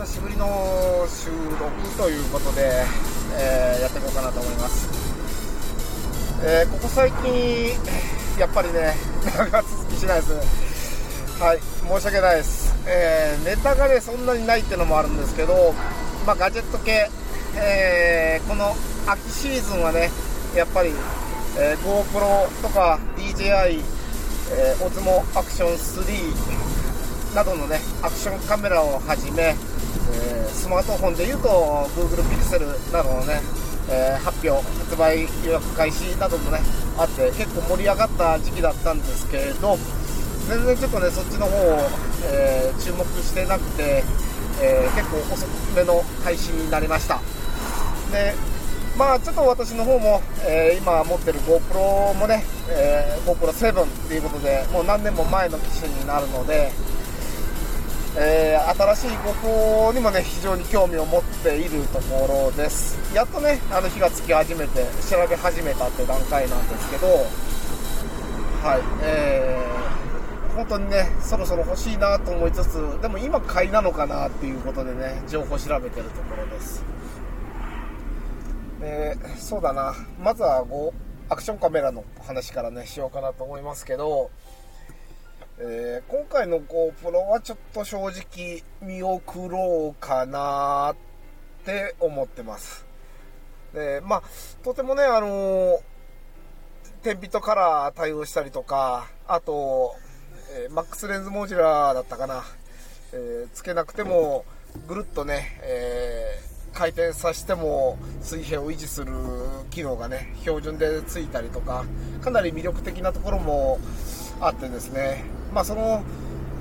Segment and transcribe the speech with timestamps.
[0.00, 0.46] 久しぶりの
[1.08, 1.28] 収
[1.60, 2.86] 録ということで、
[3.34, 4.88] えー、やっていこうかなと思います、
[6.42, 7.68] えー、ここ最近
[8.40, 8.94] やっぱりね
[9.36, 10.32] 長続きしないです
[11.38, 15.74] はい申し訳ないです、えー、ネタがねそんなにないっていうのもあるんですけど、
[16.26, 17.10] まあ、ガジェット系、
[17.58, 18.72] えこの
[19.06, 20.08] 秋シーズンはね
[20.56, 20.92] やっぱり、
[21.58, 23.82] え GoPro とか DJI、
[24.52, 29.54] えー、オズモアクション3などのねアクションカメラをはじめ、
[30.12, 31.48] えー、スマートフォンでいうと
[31.94, 33.40] Google Pixel などのね、
[33.88, 36.58] えー、発表発売予約開始などもね
[36.98, 39.76] あって結構盛り上がった時期だったんですけれど
[40.48, 41.78] 全然ちょっとねそっちの方を、
[42.32, 44.02] えー、注目してなくて、
[44.60, 47.20] え結構遅めの配信になりました。
[48.10, 48.34] で
[48.98, 56.72] まあちょっと私の方も、え今持ってる GoPro もね、え GoPro7 っていうことでもう何年も前の機種になるので
[58.16, 62.98] えー、新しい五行にもね非常に興味を持っているところです。
[63.14, 67.06] やっとねあの火がつき始めて調べ始めたって段階なんですけど
[68.62, 76.84] はいえー、本当にねそろそろ欲しいなと思いつつでも今買いなのかなっていうことでね情報調べてるところです。
[78.82, 79.94] えー、そうだな。
[80.18, 80.64] まずは
[81.28, 84.30] アクションカメラの話からねしようかなと思いますけど
[85.62, 90.96] えー、今回の GoPro はちょっと正直見送ろうかなっ
[91.66, 92.86] て思ってます。
[93.74, 94.22] で、まあ、
[94.64, 95.80] とてもね、あのー、
[97.02, 99.94] 天日とカラー対応したりとか、あと、
[100.56, 102.42] えー、マックスレンズモジュラーだったかな、
[103.12, 104.46] え、つけなくても、
[104.88, 106.40] ぐるっとね、え、
[106.72, 109.12] 回転させても水平を維持する
[109.70, 111.84] 機能がね、標準でついたりとか、
[112.22, 113.78] かなり魅力的なところも
[114.40, 115.22] あってですね、
[115.52, 116.02] まあ、その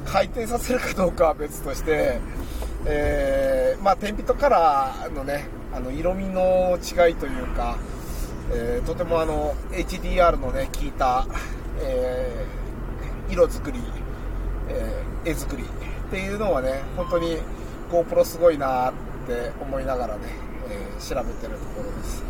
[0.06, 2.20] 回転させるかどうかは別として、
[2.86, 7.78] えー、まあ、天日とカラーのねあの色味の違いというか、
[8.52, 11.28] えー、とてもあの HDR のね効いた、
[11.82, 13.80] えー、色作り、
[14.70, 15.66] え絵作りっ
[16.10, 17.38] ていうのはね本当に
[17.92, 18.94] GoPro すごいなっ
[19.28, 20.24] て思いながらね、
[20.70, 22.24] え調べてるところです。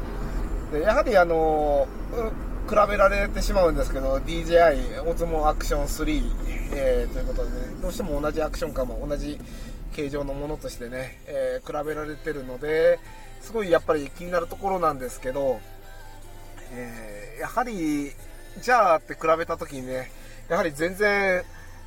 [0.73, 1.87] でやはりあの
[2.69, 6.21] 比べられてしまうんですけど DJI オズモアクション3、
[6.75, 9.39] えー、ということで、ね、どうしても同じアクションカも同じ
[9.95, 12.99] 形状のものとしてね、えー、比べられてるので
[13.41, 15.59] すごいやっぱり気になるところなんですけど、
[16.71, 18.11] えー、やはり
[18.61, 20.11] じゃあって比べた時にね
[20.47, 21.43] やはり全然、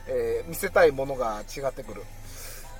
[0.09, 2.03] え見せたいものが違ってくる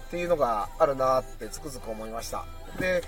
[0.07, 2.45] っていうのがあるなってつくづく思いました。
[2.79, 3.03] で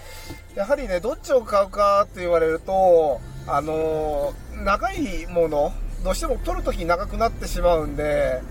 [0.55, 4.33] やはりねどっちを買うかって言われるとあの
[4.65, 8.43] 長いものどうしても撮るとき長くなってしまうんで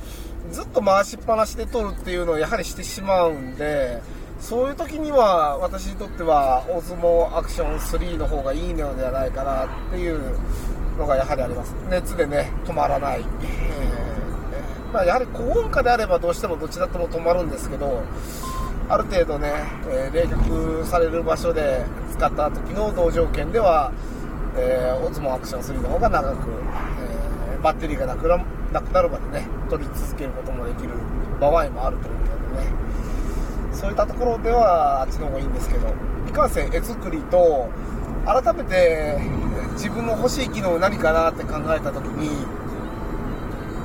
[0.51, 4.01] ずっと回しっぱなしで撮るっていうのをやはりしてしまうんで
[4.39, 10.37] そういう時には私にとっては大相撲アクション3の方がいいのではないかなっていう
[10.97, 11.73] のがやはりあります。
[11.89, 18.03] 熱でね止まらない、えー、まあ、やはり高温下であればどうしてもどちらとも止まるんですけど
[18.89, 19.51] ある程度ね、
[19.87, 23.91] えー、冷却される場所で使った時の同条件では
[24.55, 26.49] えー、オズモアクション3の方が長く、
[27.53, 28.37] えー、バッテリーがなくな
[28.71, 30.89] なくなるまでね取り続けることもできる
[31.39, 32.23] 場合もあるというこ
[32.53, 32.71] とでね。
[33.73, 35.87] そういったところではあっちの方がいいんですけど
[36.29, 37.69] いかんせん絵作りと
[38.25, 39.17] 改めて
[39.73, 42.45] 自分の欲しい機能何かなって考えた時に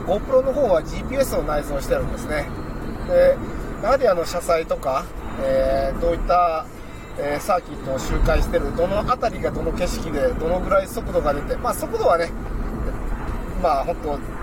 [0.07, 2.47] GoPro の方は GPS を内蔵してるんですね。
[3.09, 3.37] で
[3.83, 5.05] やはりあの車載とか、
[5.43, 6.67] えー、どういった
[7.21, 12.31] えー、サーキットを周回してるどの辺りがどの景色でどのぐらい速度が出て、まあ、速度はね、
[13.61, 13.97] まあ、本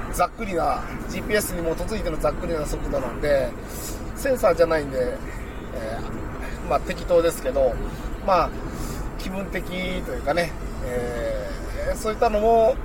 [0.09, 3.49] 当ざっくりな GPS に基づいてのざっくりな速度なんで
[4.15, 5.17] センサーじゃないんで、
[5.73, 7.73] えー、まあ、適当ですけど、
[8.27, 8.49] まあ、
[9.19, 9.73] 気分的と
[10.11, 10.51] いうかね、
[10.85, 12.75] えー、そういったのも、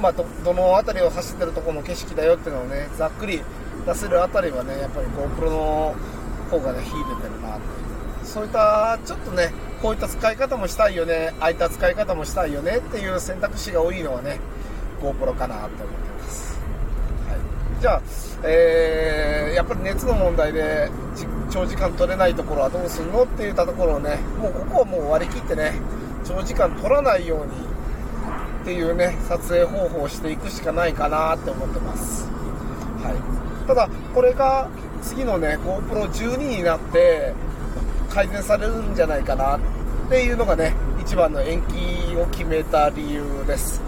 [0.00, 3.42] まあ、どの辺りを走ってるとこの景色だよっていうのをねざっくり
[3.86, 5.94] 出せる辺りはねやっぱり GoPro の
[6.50, 14.38] 方がね秀でてるなってそういったちょっとねこういった使い方もしたいよねああいった使い方もしたいよねっていう選択肢が多いのはね
[15.00, 15.84] GoPro かなと思って
[16.22, 16.60] ます、
[17.28, 18.02] はい、じゃあ、
[18.44, 20.90] えー、やっぱり熱の問題で
[21.50, 25.72] 長時間取れないところはどうするのって言ったところをねもうここはもう割り切ってね
[26.24, 27.52] 長時間取らないように
[28.62, 32.26] っていうね撮影方法をしていくしかないかなって思ってます、
[33.02, 33.39] はい、
[33.70, 34.68] ただこれが
[35.00, 37.32] 次のね GoPro12 になって
[38.08, 39.60] 改善されるんじゃないかなっ
[40.08, 43.80] ていうのがね一番の延期を決めた理由です、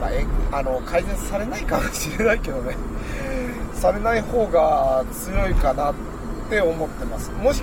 [0.00, 0.08] ま
[0.52, 2.74] あ、あの改善されないかもしれないけどね。
[3.74, 5.94] されない方が強いかなっ
[6.48, 7.30] て思ってます。
[7.32, 7.62] もし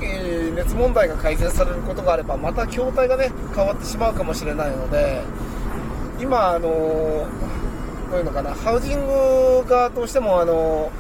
[0.56, 5.24] 熱問題が改善されることがあればまた筐体がね変わってしまうかもしれないので
[6.20, 6.70] 今あの
[8.12, 8.54] どういうのかな。
[8.54, 10.92] ハウジングがどうしてもあの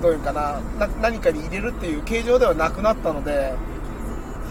[0.00, 0.60] どういうかな
[1.00, 3.54] 何かに入れるっていう形状ではなくなったので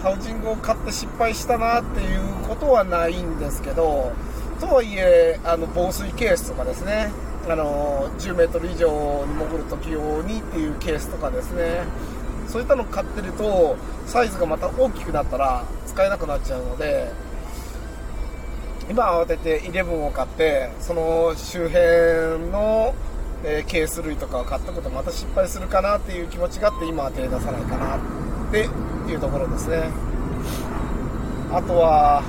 [0.02, 4.12] ハウジングを買って失敗したなっていうことはないんですけど
[4.60, 7.10] とはいえあの防水ケースとかですね
[7.48, 11.84] あの10メートル以上に潜る時用にっていうケースとかですね
[12.46, 13.76] そういったの買ってると
[14.06, 17.12] サイズがまた大きくなったら使えなくなっちゃうので
[18.90, 22.92] 今慌てて11を買ってその周辺の、
[23.44, 28.00] えー、ケース類とかを買ったことまた失敗するかなっていう気持ちがあって今は手出さないかなっ
[28.50, 28.68] て
[29.10, 29.90] いうところですね。
[31.52, 32.22] あとは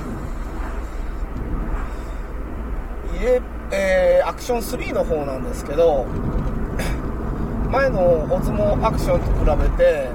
[3.20, 3.40] 家
[3.74, 6.04] えー、アクション3の方なんですけど
[7.70, 10.10] 前のオズモアクションと比べて、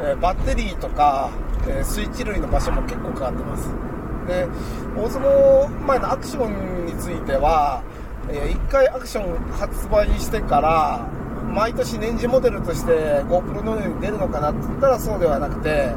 [0.00, 1.30] えー、バッテリーとか、
[1.68, 3.68] え、スイッチ類の場所も結構変わってます。
[4.26, 4.46] で
[5.00, 7.84] オズモ前のアクションについては、
[8.30, 11.06] え1回アクション発売してから
[11.52, 12.92] 毎年年次モデルとして
[13.24, 15.92] GoPro のように出るのかなって言ったらそうではなくて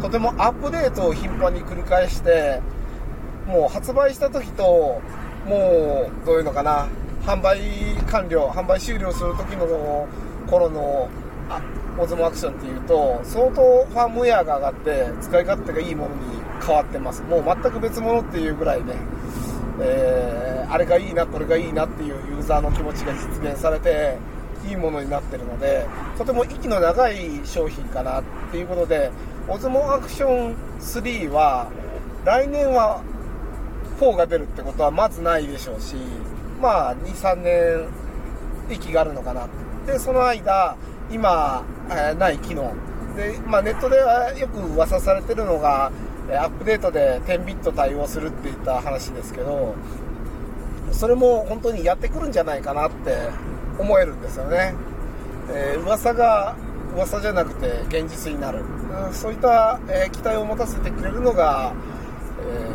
[0.00, 2.60] とてもアップデートを頻繁に繰り返して
[3.46, 5.00] もう発売した時と
[5.46, 6.88] もうどういうのかな
[7.24, 7.60] 販売
[8.06, 10.08] 完了販売終了する時の
[10.48, 11.08] 頃の
[11.48, 11.60] あ
[11.98, 17.22] オズモアクションっていうと相当ファームウェアが上がって使い勝手がいいものに変わってます。
[17.22, 18.94] もう全く別物っていうぐらいで、
[19.80, 24.18] えー、あれがいいなこれがいいなっていうユーザーの気持ちが実現されて
[24.68, 25.86] いいものになってるので
[26.18, 29.10] とても息の長い商品かなっていうことで
[29.48, 31.70] オズモアクション3は
[32.24, 33.02] 来年は
[33.98, 35.94] 4が出るってことはまずないでしょうし、
[36.60, 37.88] まあ、2、3年
[38.70, 39.48] 息があるのかな。
[39.86, 40.76] で、その間、
[41.10, 42.74] 今、えー、ない機能。
[43.16, 45.92] で、まあ、ネットではよく噂されてるのが、
[46.30, 49.74] アップデートで10ビット対応するっていった話ですけど、
[50.92, 53.30] それも本当にやってくるんじゃないかなって
[53.78, 54.74] 思えるんですよね。
[55.50, 56.56] えー、噂が
[56.94, 58.60] 噂じゃなくて現実になる。
[59.12, 61.72] そういった、えー、期待を持たせてくれるのが、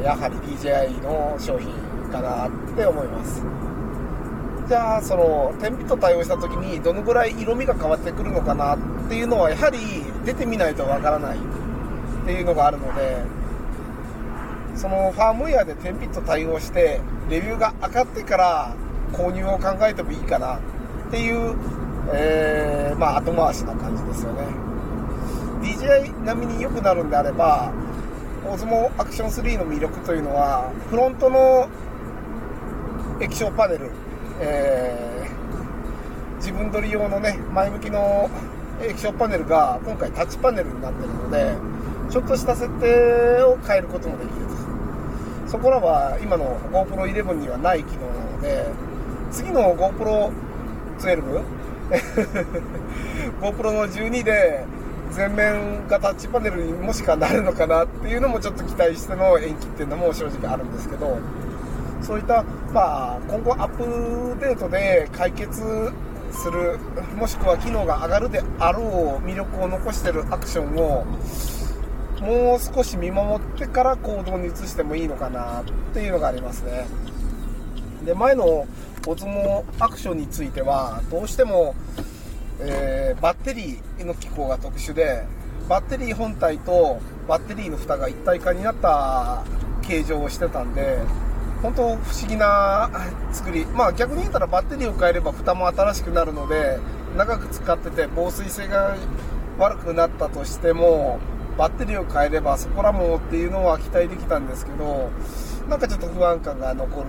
[0.01, 1.73] えやはり DJI の商品
[2.09, 3.43] かなって思います
[4.67, 9.79] じゃあその10ビット対応した時にどのぐらい色味が変わってくるのかなっていうのはやはり
[10.25, 13.23] 出てみないとわからないっていうのがあるので
[14.77, 18.75] そのファームウェアで10ビット対応してレビューが上がってから
[19.11, 20.59] 購入を考えてもいいかなっ
[21.11, 21.55] ていう、
[22.13, 24.43] えー、まあ後回しな感じですよね。
[25.61, 27.71] DJI 並みに良くなるんであれば
[28.47, 31.67] オズモアクション3の魅力というのはフロントの
[33.19, 33.89] 液晶パネル、
[34.39, 38.29] えー、自分撮り用のね前向きの
[38.81, 41.55] 液晶パネルが今回タッチパネルになってるので
[42.11, 44.46] ちょっとした設定を変えることもできる。
[45.47, 48.65] そこらは今の GoPro11 にはない機能なので
[49.31, 51.43] 次の GoPro12
[53.41, 54.65] GoPro の12で
[55.15, 61.17] 前面がタッチパネルにもしかなるのかなっていうのもちょっと期待しての延期っていうのも正直あるんですけど
[62.01, 62.43] そういった、
[62.73, 65.61] まあ、今後アップデートで解決
[66.31, 66.77] する
[67.15, 71.05] もしくは機能が上がるであろう魅力を残してるアクションを
[72.21, 76.87] もう少し見守ってから行動に移してもいいのかなっていうのがありますね。
[78.05, 78.67] で前の
[79.05, 81.75] オズモアクションについてはどうしても
[82.59, 85.23] えー、バッテリーの機構が特殊で
[85.69, 89.43] バッテリー本体とバッテリーの蓋が一体化になった
[89.83, 90.97] 形状をしてたんで
[91.61, 92.89] 本当不思議な
[93.31, 93.65] 作り。
[93.65, 96.79] まあ逆に言ったらバッテリーを変えれば蓋も新しくなるので
[97.17, 98.95] 長く使ってて防水性が
[99.57, 101.19] 悪くなったとしても
[101.57, 105.09] バッテリーを変えればそこらもっていうのは期待できたんですけど
[105.67, 107.07] なんかちょっと不安感が残る、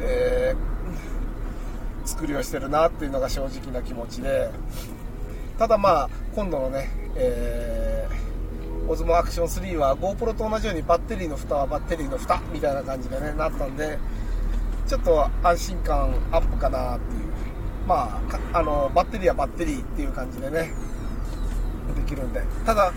[0.00, 0.72] えー
[2.04, 4.50] 作りをしてるなっていうのが正直な気持ちで
[5.58, 13.98] ただまあ今度のね、えー、オズモアクション3は GoPro と同じようにバッテリーの蓋はバッテリーの蓋みたいな感じでねなったんで
[14.86, 17.32] ちょっと安心感アップかなっていう。
[17.86, 18.20] ま
[18.52, 20.72] ああのバッテリーはバッテリーっていう感じでね
[21.96, 22.42] できるんで。
[22.64, 22.92] ただ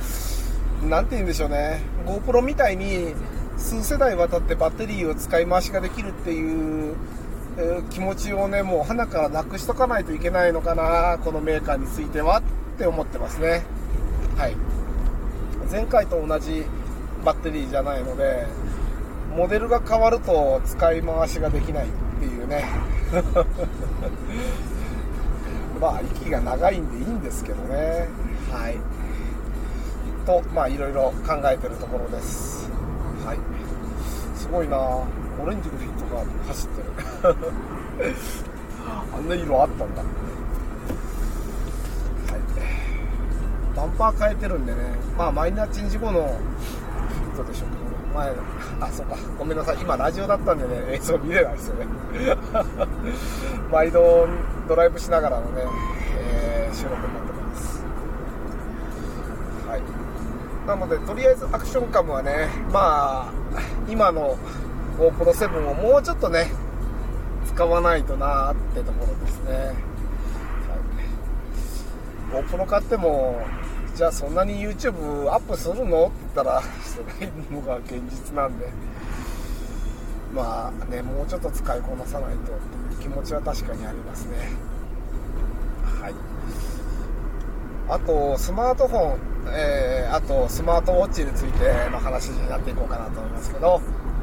[0.86, 3.14] 何て言うんでしょうね GoPro みたいに
[3.58, 6.96] 数世代渡ってバッテリーを使い回しができるっていう
[7.90, 12.44] 気持ちをね、もう鼻からなくしとかないといけないのかな、このメーカーについてはっ
[12.78, 13.64] て思ってますね。
[14.36, 14.58] はい。
[15.72, 16.66] 前回と同じ
[17.24, 18.46] バッテリーじゃないので、
[19.34, 21.90] モデルが変わると使い回しができないっ
[22.20, 22.66] ていうね。
[25.80, 28.08] まあ息が長いんでいいんですけどね
[28.52, 28.78] はい
[30.26, 32.70] とまあいろいろ考えてるところです。
[33.26, 33.38] はい。
[34.38, 34.78] すごいな。
[34.78, 37.36] オレンジのフィットが走ってる。
[39.16, 40.02] あんな色あったんだ。
[40.02, 40.08] は
[42.38, 42.42] い。
[43.76, 44.80] バンパー変えてるんでね。
[45.18, 47.86] まあマイナーチェンジ後のフィットでしょうけど。
[48.16, 48.32] 前
[48.80, 49.18] あそうか。
[49.38, 49.78] ごめんなさい。
[49.82, 51.88] 今ラジオだったんでね映像見れないですよね。
[53.72, 54.28] 毎度
[54.68, 55.64] ドライブしながらのね、
[56.18, 57.84] えー、収録になってます
[59.68, 59.82] はい
[60.66, 63.34] なのでとりあえずアクションカムはねまあ
[63.90, 64.38] 今の
[64.98, 66.48] GoPro7 をもうちょっとね
[67.48, 69.52] 使わないとなーってところですね、
[72.32, 73.40] はい、GoPro 買っても
[73.96, 78.68] じゃあそんなに YouTube アップするのって言ったらしてないのが現実なんで。
[80.36, 84.36] まあねもうちょっと使いこなさないとっていう気持ちは確かにありますね
[86.02, 86.14] はい
[87.88, 93.82] あとスマートフォン、えー、あとスマートウォッチについての話になっていこうかなと思いますけど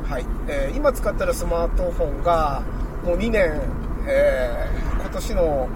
[0.08, 2.62] はい、えー、今使ってるスマートフォンが
[3.04, 3.60] もう2年、
[4.06, 5.68] えー、今年の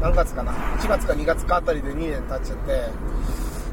[0.00, 2.88] 何月かな？1月か2月かあたりで2年経っちゃって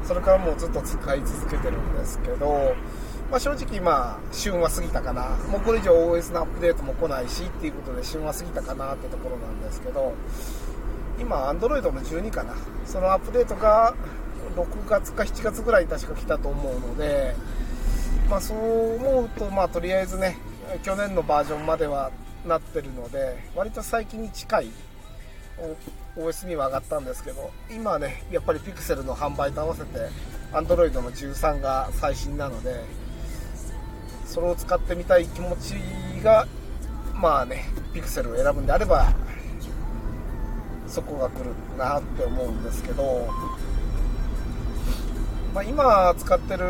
[0.04, 2.74] それからもうずっと使い続けてるんですけど、
[3.30, 5.36] まあ、正直まあ旬は過ぎたかな。
[5.48, 10.14] もうこれ以上 OS のアップデートも来ないしっていうことで旬は過ぎたかなってところなんですけど
[11.18, 12.54] 今 Android の12かな。
[12.86, 13.94] そのアップデートが
[14.56, 17.34] 6月か7月ぐらいに確か来たと思うので
[18.30, 20.38] まあそう思うとまあとりあえずね
[20.82, 22.10] 去年のバージョンまでは
[22.46, 24.68] なってるので割と最近に近い
[26.16, 29.98] OS には上がったんですけど今ねやっぱり Pixel の販売と合わせて
[30.52, 32.82] Android の13が最新なので
[34.24, 35.74] それを使ってみたい気持ち
[36.22, 36.46] が
[37.14, 39.12] まあね Pixel を選ぶんであれば
[40.88, 43.28] そこが来るなって思うんですけど、
[45.54, 46.64] まあ、今使ってる、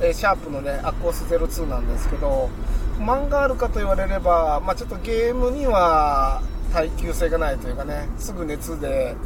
[0.00, 2.48] えシャープのねアコース02なんですけど
[2.96, 6.42] 不満があるかと言われれば、まあ、ちょっとゲームには
[6.72, 9.16] 耐久性がないというかねすぐ熱で、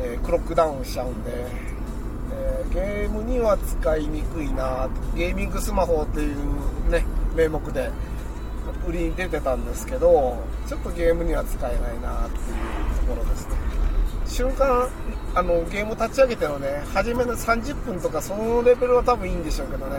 [0.00, 1.30] えー、クロックダウンしちゃうんで、
[2.32, 7.90] えー、ゲームには使いにくいなゲーミングスマホっていうね名目で
[8.86, 12.40] 売りに出てたんですけどちょっとゲームには使えないなってい
[12.92, 12.95] う。
[13.06, 13.54] ところですね。
[14.26, 14.88] 瞬間
[15.34, 19.98] あのゲーム立ち上げてのね初めの30分とかそのレベルは多分いいんでしょうけどね。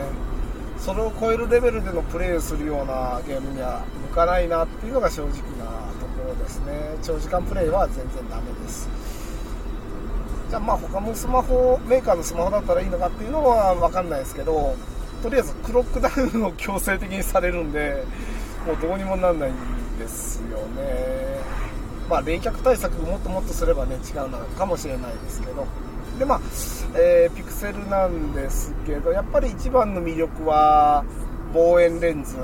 [0.78, 6.72] それを超えるレベルでのプレーをするようなゲームには向かないなっていうのが正直なところですね。
[7.02, 8.88] 長時間プレイは全然ダメです。
[10.50, 14.76] じゃあまあ他のスマホメーカーのスマホだったらいいのかっていうのは分かんないですけど
[15.22, 18.02] とりあえずクロックダウンを強制的にされるんで
[18.66, 19.54] もうどうにもなんないん
[19.98, 21.38] ですよね。
[22.08, 25.66] まあ冷却対策もっともっとすればね違うのかもしれないですけど。
[26.18, 26.40] でまあ、
[26.96, 31.04] えー、ピクセルなんですけどやっぱり一番の魅力は
[31.54, 32.36] 望遠レンズ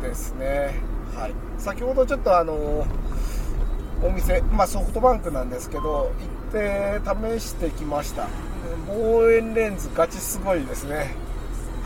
[0.00, 0.80] ですね。
[1.14, 1.34] はい。
[1.58, 2.86] 先ほどちょっとあの
[4.02, 6.10] お店、まあ、ソフトバンクなんですけど
[6.52, 8.26] 行って試してきました。
[8.88, 11.14] 望遠レンズガチすごいですね、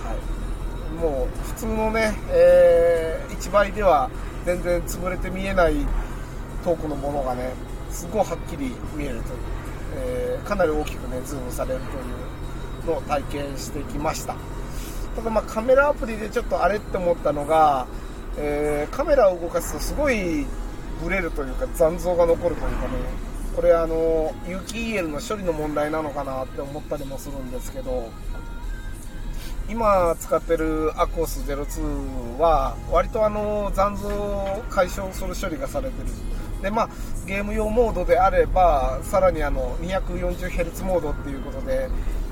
[0.02, 4.10] はい、もう普通のね、えー、1倍では
[4.44, 5.74] 全然潰れて見えない
[6.64, 7.52] 遠くのものがね
[7.90, 9.38] すごいはっきり見えるという、
[9.96, 14.34] えー、かなり大きくねズームされるというのを体験してきました。
[15.14, 17.86] ただまあカメラアプリでちょっとあれって思ったのが、
[18.36, 20.46] えー、カメラを動かすとすごい
[21.02, 22.88] ブレるというか残像が残るというかね
[23.54, 28.10] これあの有機 EL の処理の問題なのかなって思ったりもするんですけど
[29.68, 36.08] 今使ってるアコース02は割とあの残像を解消する処理がされてる。
[36.64, 36.88] でまあ
[37.26, 41.88] ゲーム用モードであればさらにあの 240Hz モードっていうことで、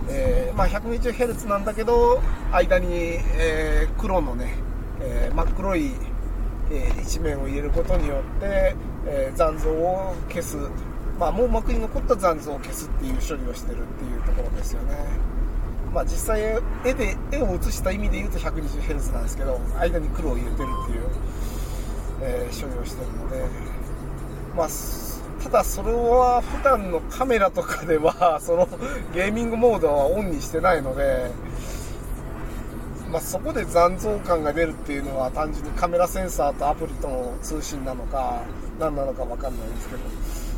[0.08, 2.20] えー、まあ、120Hz なんだけど
[2.50, 4.54] 間に、えー、黒のね、
[5.00, 5.92] えー、真っ黒い
[6.70, 8.74] えー、一面を入れることによって、
[9.06, 10.56] えー、残像を消す、
[11.18, 14.96] まあ、網膜に残った残像を消すっていう処理をしてるっていうところですよね。
[15.92, 16.40] まあ、実際
[16.86, 21.06] 絵で絵を写した意味で言うと 120Hz なんですけど間に黒を入れてるっていう、
[22.22, 23.44] えー、処理をしてるので、
[24.56, 24.68] まあ、
[25.42, 28.68] ただそれは普段のカメラとかでは その
[29.14, 31.30] ゲーミングモードはオンにしてないので
[33.12, 38.42] まあ、そこで残像感が出るっていうのは単純にカメラセンサーとアプリとの通信なのか
[38.80, 40.00] 何なのか分かんないんですけど、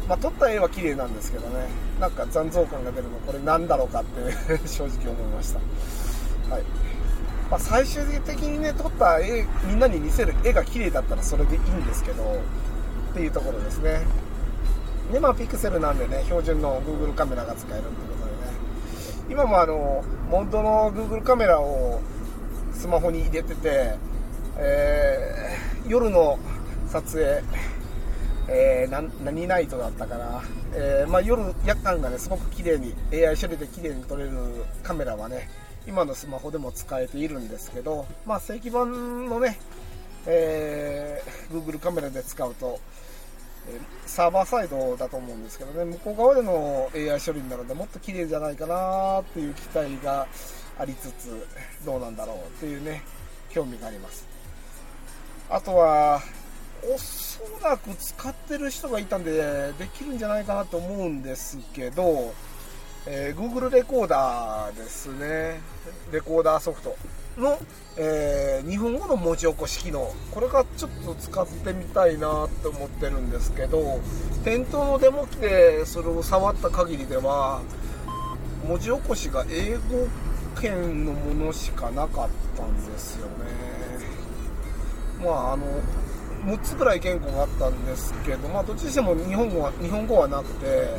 [0.08, 1.66] まあ、撮った絵は綺麗なんですけどね。
[1.98, 3.18] なんか残像感が出るの。
[3.26, 4.28] これ何だろうかって
[4.68, 5.58] 正直思いました、
[6.54, 6.62] はい。
[7.50, 12.40] まあ、最終的にね撮った絵みんなに見せる絵が綺麗だったらそれでいいんですけど
[13.14, 14.00] っていうところですね。
[15.12, 19.30] でまあピクセルなんでね標準の Google カメラが使えるってことでね。
[19.30, 22.00] 今もあのモンドの Google カメラを
[22.73, 23.94] スマホに入れてて、
[24.59, 26.40] えー、夜の
[26.88, 27.42] 撮影
[28.47, 30.42] えー、何ナイトだったかな、
[30.75, 34.33] えー、まあ、夜、夜間がね、すごく綺麗に、AI 処理で綺麗に撮れる
[34.83, 35.49] カメラはね、
[35.87, 39.59] 今のスマホでも使えているんですけど、まあ、正規版のね、
[40.26, 42.80] えー、Google カメラで使うと、
[44.06, 50.26] サーバーサイドだと思うんですけどね、向こう側での AI 処理になるので、もっと綺麗じゃないかなっていう期待が
[50.78, 51.47] ありつつ、
[51.85, 53.02] どうなんだろうっていうね、
[53.50, 54.26] 興味があります。
[55.50, 56.21] あとは、
[56.83, 62.35] おそらく使ってる人がいたんで、できるんじゃないかなと思うんですけど、
[63.06, 65.61] えー、Google レコーダーですね。
[66.12, 66.97] レコーダーソフト
[67.38, 67.58] の、
[67.96, 70.12] えー、日本語の文字起こし機能。
[70.30, 74.00] これがちょっと使ってみたいなって思ってるんですけど、
[74.44, 77.62] 店頭のデモ機でそれを触った限りでは、
[78.66, 79.80] 文字起こしが英語
[80.60, 83.32] 圏のものしかなかったんですよね。
[85.22, 85.66] まあ、あの、
[86.46, 90.96] 6つぐらい言語があったんですけど、まあ、どっちにしても日本語は日本語はなくて、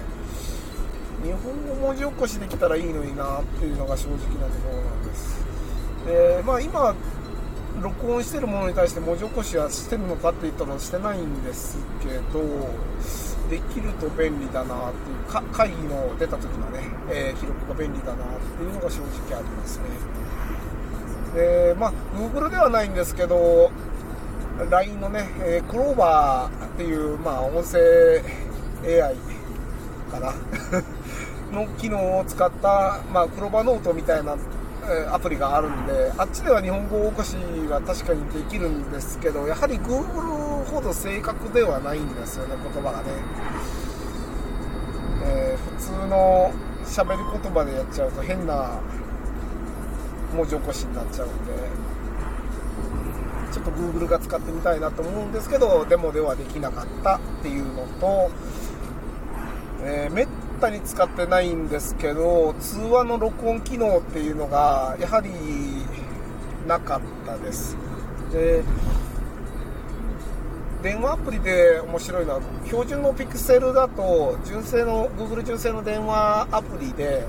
[1.24, 5.45] 日本語文字起こしできたらいいのになっていうのが正直なところなんです。
[6.06, 6.96] で、まあ、今、
[7.82, 12.42] 録音してるものに対して文字起こしはしてるのかって言ったらしてないんですけど、
[13.50, 19.84] できると便利だなっていうか、会議の出た時のね、えー、記録が便利だなっていうのが正直ありますね。
[21.36, 23.72] で、まあ、Google ではないんですけど、
[24.70, 28.22] LINE のね、えー、クローバーっていう、まあ、音声
[28.84, 29.16] AI
[30.10, 30.34] かな
[31.52, 34.38] の機能を使った、まあ、クローバーノートみたいな、
[35.12, 37.36] アプリがあるんで、あっちでは日本語起こし
[37.70, 43.06] は確かにできるんですけど、やはり Google ほど正確ではないんですよね、言葉がね。
[45.28, 46.52] えー、普通の
[46.86, 48.80] 喋り言葉でやっちゃうと変な
[50.36, 51.54] 文字起こしになっちゃうんで、
[53.52, 58.30] ちょっと Google が使ってみたいなと思うんですけど、デモではできなかったっていうのと、
[59.84, 65.30] えー、めったに使ってないんですけど、通話の録音機能っていうのが、やはり
[66.68, 67.76] なかったです。
[68.32, 68.64] で、
[70.82, 77.26] 電話アプリで面白いのは、標準の Pixel だと、純正の、Google 純正の電話アプリで、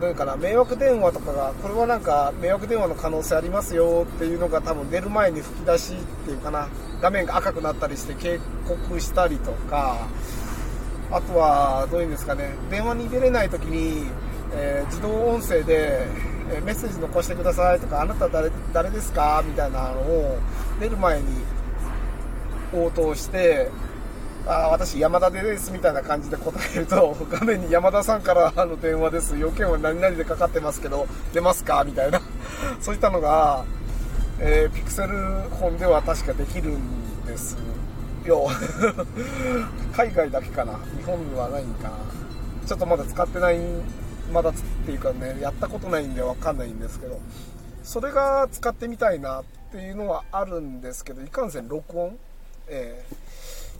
[0.00, 6.68] どういうかな、迷惑電話とかが、これはなんか迷惑電話の可能性ありますよっていうのが多分出る前に吹き出しっていうかな、
[7.00, 10.08] 画面が赤くなったりして警告したりとか、
[11.12, 14.06] あとは、どういうんですかね、電話に出れない時に、
[14.54, 16.06] えー、自動音声で、
[16.50, 20.38] え、メッセージ残してくださいとか、あなた誰誰ですかみたいなのを
[20.80, 21.26] 出る前に
[22.74, 23.70] 応答して、
[24.46, 32.20] あ私、山田ですみたいな感じで答えると、画面に山田さんからの電話です、要件は何々でかかってますけど、出ますかみたいな、
[32.80, 33.64] そういったのが、
[34.40, 35.08] えー、ピクセル
[35.50, 37.56] 本では確かできるんです。
[38.28, 38.48] よ。
[39.94, 41.96] 海外だけかな、日本にはないんかな。
[42.66, 43.58] ちょっとまだ使ってない、
[44.32, 44.52] まだっ
[44.86, 47.18] ていうかね、やったことないんでわかんないんですけど、
[47.82, 52.16] それが使ってみたいなっていうのはあるんですけど、いかんせん録音、
[52.68, 53.32] えー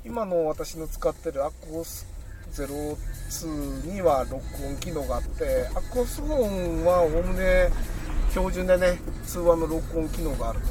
[0.04, 2.08] 今の私の使ってるアコス
[2.50, 4.34] 02には録
[4.66, 7.70] 音機能があってアコースフォンはおおむね
[8.30, 10.66] 標準でね通話の録音機能があると、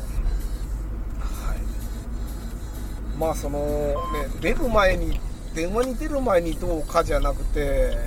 [3.17, 3.95] まあそのね
[4.39, 5.19] 出る前に
[5.53, 7.97] 電話に出る前にどうかじゃなくて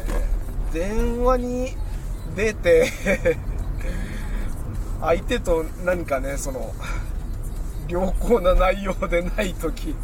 [0.72, 1.76] 電話に
[2.34, 2.90] 出て
[5.00, 6.72] 相手と何かねその
[7.88, 9.94] 良好な内容でない時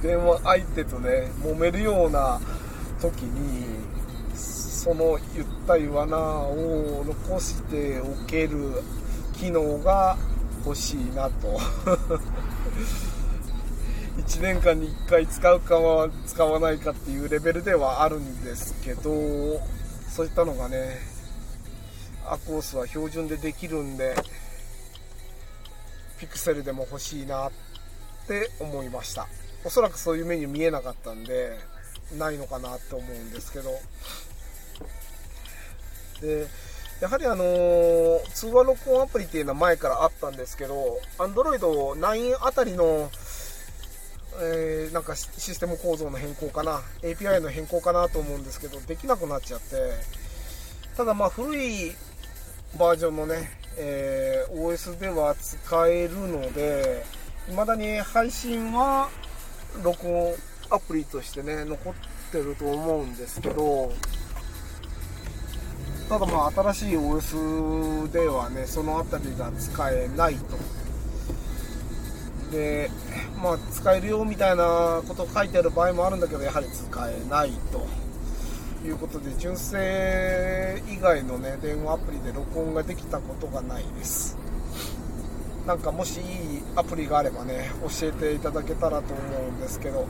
[0.00, 2.40] 電話相手とね揉めるような
[3.00, 3.84] 時に
[4.34, 8.82] その言った言わなを残しておける
[9.32, 10.16] 機能が
[10.64, 11.58] 欲しいなと。
[14.26, 19.02] 1年間に1回使うかは使わないかっていうレベルではあるんですけど
[20.08, 20.98] そういったのがね
[22.26, 24.14] アコースは標準でできるんで
[26.18, 27.50] ピクセルでも欲しいなっ
[28.26, 29.26] て思いました。
[29.64, 31.58] おそらくそういうメニュー見えなかったんで
[32.16, 33.70] ないのかなって思うんですけど。
[36.20, 36.46] で
[37.00, 43.10] やはりあのー、通話録音アプリっていうのは前からあったんですけど Android 9あたりの
[44.40, 46.80] えー、なんかシステム構造の変更かな。
[47.02, 49.76] API の変更かなと思うんですけどできなくなっちゃって。
[50.96, 51.92] ただまあ古い
[52.78, 57.04] バージョンのね、えー、OS では使えるので
[57.48, 59.08] 未だに配信は
[59.82, 60.34] 録音
[60.70, 61.94] アプリとしてね残っ
[62.30, 63.92] てると思うんですけど
[66.08, 70.83] ただまあ新しい OS ではねその辺りが使えないと。
[72.54, 72.90] で
[73.42, 77.84] まあ使えるよみたいなこと書いてある場合もあるんだけどやはり使えないと。
[78.86, 84.36] いうことで純正以外のね電話アプリで録音ができたことがないです。
[85.66, 86.24] なんかもしいい
[86.76, 90.06] アプリがあればね教えていただけたらと思うんですけど。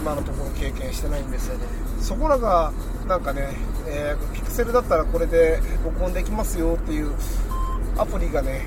[0.00, 1.66] 今のところ経験してないんですよね。
[2.00, 2.72] そこらが
[3.08, 3.48] なんかね、
[3.88, 7.10] えー、ピクセルだったらこれで録音できますよっていう
[7.98, 8.62] アプリがね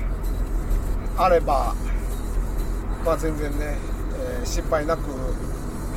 [1.16, 1.74] あれば
[3.04, 3.76] まあ全然ね、
[4.14, 5.02] えー、失敗なく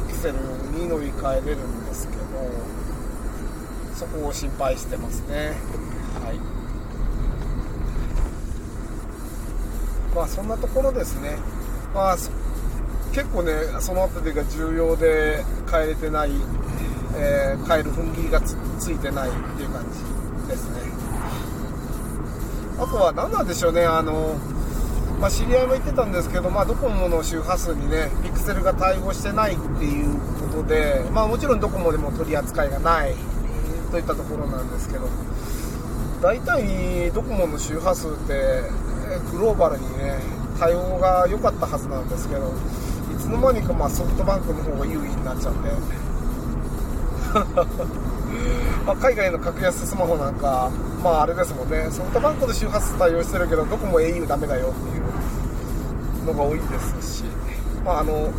[0.08, 0.34] ピクセル
[0.78, 2.23] に乗り換えれるんですけど
[3.95, 5.54] そこを心配してますね。
[6.23, 6.39] はい。
[10.15, 11.38] まあそんなところですね、
[11.93, 12.17] まあ、
[13.13, 16.32] 結構ねその辺りが重要で帰れてない、
[17.15, 20.82] えー、帰る踏ん切りがつついてないっていう感じですね。
[22.80, 23.86] あとは何なんでしょうね。
[23.86, 24.36] あの
[25.23, 30.19] まあ、知り合いも言ってたんですけど、まあ、ドコモの周波数にね、ピクセルが対応してないっていう
[30.51, 33.15] ことで、まあ、もちろんドコモでも取り扱いがない
[33.89, 35.07] といったところなんですけど、
[36.21, 38.67] 大体ドコモの周波数って
[39.31, 40.19] グローバルにね
[40.59, 42.51] 対応が良かったはずなんですけど
[43.13, 45.59] いつの間にかまあソフトバンクの方が優位になっちゃって。
[48.86, 50.69] ま海外の格安スマホなんか
[51.01, 51.88] まああれですもんね。
[51.91, 55.02] ソフトバンクの周波数対応してるけどどこも au ダメだよっていう
[56.23, 57.23] のが多いですし
[57.86, 58.31] まああの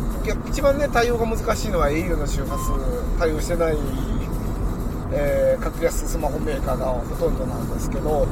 [0.47, 3.77] 一番ね対応が難しいのは au の周波数対応してない、
[5.13, 8.27] えー、格安スマホメーカーがほとんどなんですけど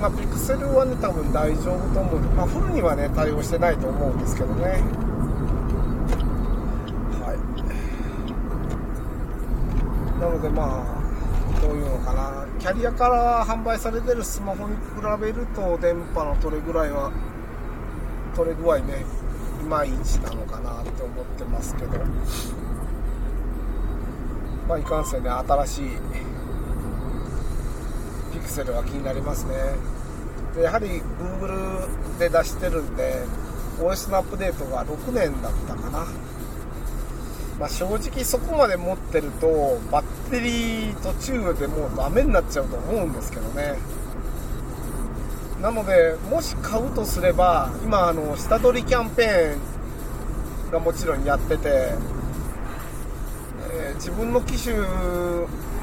[0.00, 2.20] まあ、ピクセルはね、多分大丈夫と思う。
[2.32, 4.80] まあ、フルにはね、対応してないと思うんですけどね。
[7.20, 7.38] はい。
[10.18, 12.46] なので、まあ、どういうのかな。
[12.58, 14.80] キャリアから販売されてるスマホに比
[15.20, 17.12] べると、電波の取れぐらいは、
[18.34, 19.04] 取れ具合ね、
[19.60, 21.98] いまいちなのかなって思ってますけど。
[24.68, 25.90] まあ、いかんせんね、新しい、
[28.32, 29.54] ピクセルは気になりますね。
[30.54, 31.00] でやはり
[31.40, 33.24] Google で出してるんで
[33.78, 36.06] OS のアップデートが6年だったかな、
[37.58, 43.76] まあ、正直そこまで持ってるとバッテリー途中でもうダメになっちゃうと思うんですけどね。
[45.60, 51.92] なのでもし買うとすれば今あの下取りキャンペーンがもちろんやってて、
[53.70, 54.74] えー、自分の機種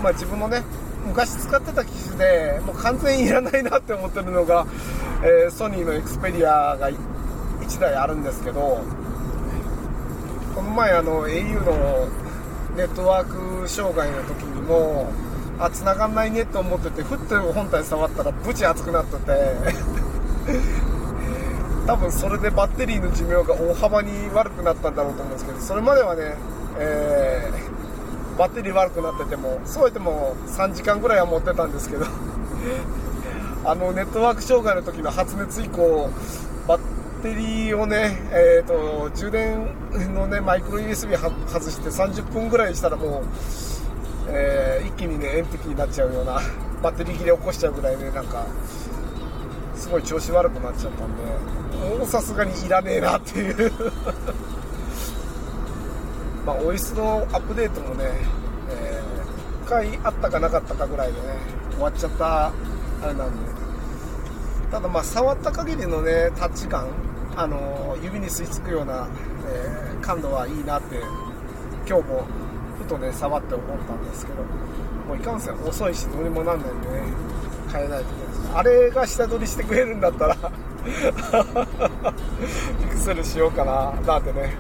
[0.02, 0.64] まあ自分のね
[1.06, 4.66] 昔使ってた機種でもう完全にいらないなって思ってるのが、
[5.24, 8.84] えー、ソニーのエクスペリアが1台あるんですけど
[10.56, 12.08] この前あの au の
[12.76, 15.12] ネットワーク障害の時にも
[15.60, 19.32] あ繋がんないねって思っててふっと本体触ったらブチ熱くなってて。
[21.88, 26.36] 多分それでバッテリーの寿命が大幅に悪くなったんだろうと思うんですけどそれまではね、
[26.78, 27.78] えー
[28.38, 32.06] バッテリー悪くなっててもそうやっても3時間ぐらいは持ってたんですけど
[33.66, 36.10] あのネットワーク障害の時の発熱以降
[36.68, 36.80] バッ
[37.24, 39.68] テリーをね、えーと、充電
[40.14, 43.24] のねマイクロ USB 外して30分ぐらいしたらもう、
[44.30, 46.42] えー、一気にね煙突になっちゃうような
[46.82, 48.46] バッテリー切れ起こしちゃうぐらいねなんか
[49.76, 51.24] すごい調子悪くなっちゃったんで
[51.98, 53.72] もうさすがにいらねえなっていう。
[56.46, 58.06] まあ、OS のアップデートもね、
[58.70, 61.20] えー、1回あったかなかったかぐらいでね、
[61.74, 62.52] 終わっちゃったあ
[63.06, 63.52] れなんで、
[64.72, 66.88] ただまあ、触った限りのね、タッチ感、
[67.36, 69.10] あの指に吸い付くような、
[69.46, 71.02] えー、感度はいいなって、
[71.86, 72.26] 今日も
[72.88, 74.44] とね、触って思ったんですけど、
[75.08, 77.04] もういかんせん遅いし、どうにもなんないんでね、
[77.72, 78.52] 変えないといけないです。
[78.54, 80.42] あれが下取りしてくれるんだったらピ
[82.88, 84.56] クセルしようかな、なんてね、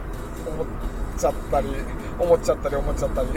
[0.45, 0.67] 思っ。
[1.17, 1.67] ちゃったり
[2.19, 3.29] 思っちゃったり思っちゃったり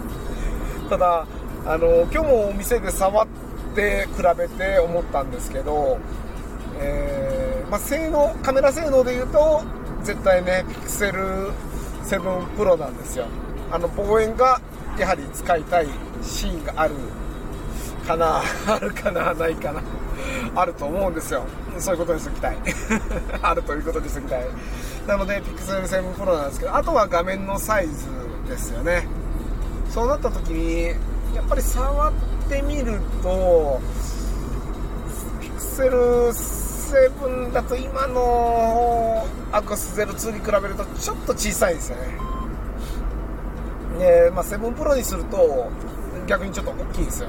[0.88, 1.26] ただ
[1.66, 3.26] あの今日もお店で触っ
[3.74, 5.98] て比べて思ったんですけど、
[6.80, 9.62] えー、まあ、性能カメラ性能で言うと
[10.02, 11.50] 絶対ねピクセル
[12.04, 12.20] 7
[12.56, 13.26] Pro なんですよ
[13.70, 14.60] あの望遠が
[14.98, 15.88] やはり使いたい
[16.22, 16.94] シーンがある
[18.06, 19.82] かな あるかなないかな
[20.54, 21.44] あると思うんですよ。
[21.78, 22.56] そういうことにしときたい。
[23.42, 24.44] あるということにしときたい。
[25.06, 28.06] なので Pixel 7 Pro なんですけどあとは画面のサイズ
[28.48, 29.06] ですよね。
[29.90, 30.86] そうなった時に
[31.34, 32.12] やっぱり触っ
[32.48, 33.80] てみると
[35.40, 42.33] Pixel 7だと今のアクス02に比べるとちょっと小さいですよね。
[43.98, 45.70] で、まあ、7プロにすると
[46.26, 47.28] 逆にちょっと大きいんですよ。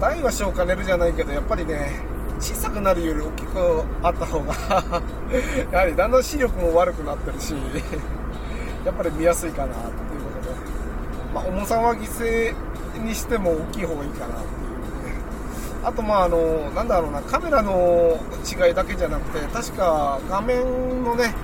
[0.00, 2.00] 大は小兼ねるじゃないけどやっぱりね
[2.38, 4.54] 小さくなるより大きくあった方が
[5.72, 7.54] やはりだんだん視力も悪くなってるし
[8.84, 10.54] やっぱり見やすいかなっていうことで、
[11.34, 12.54] まあ、重さは犠牲
[13.04, 14.42] にしても大きい方がいいかなっていう
[15.84, 21.34] あとまああのなんだろうなカメラの違いだけじゃなくて確か画面のね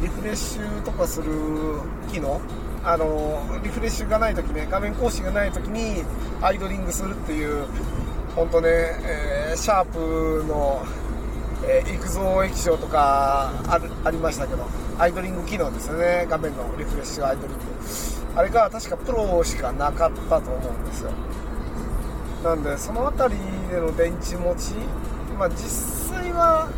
[0.00, 1.30] リフレッシュとかする
[2.10, 2.40] 機能
[2.86, 6.04] あのリフレッシュがない時ね画面更新がない時に
[6.40, 7.66] アイドリングするっていう
[8.36, 10.86] 本当ね、えー、シャープの、
[11.66, 14.64] えー、育像液晶とかあありましたけど
[14.98, 17.64] アイドリング機能ですよね画面のリフレッシュアイドリング。
[18.36, 21.10] あれが確かプロしかなかったと思うんですよ。
[22.44, 24.74] なんでその辺りでの電池持ち
[25.38, 26.68] まあ実際は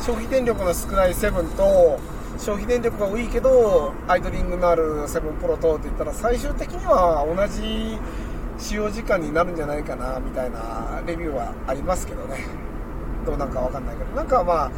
[0.00, 2.00] 消費電力の少ない7と
[2.38, 7.98] 消費電力が多いけどアイドリングのある7プロとって言ったら最終的には同じ
[8.58, 12.46] 使用時間になるんじゃないかなみたいなレビューはありますけどね。
[13.26, 14.10] どうなんかわかんないけど。
[14.16, 14.70] なんかまあ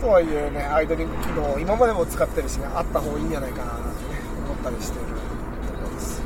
[0.00, 6.22] とはいえねアイドリング機能今までも使ってるしねあった方がいいんじゃないかなってね思ったりしているところです。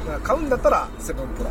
[0.00, 1.50] だから買うんだったら7プロ。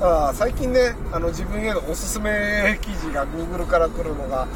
[0.00, 4.46] あ最近ねあの自分へのおすすめ記事が Google から来るのが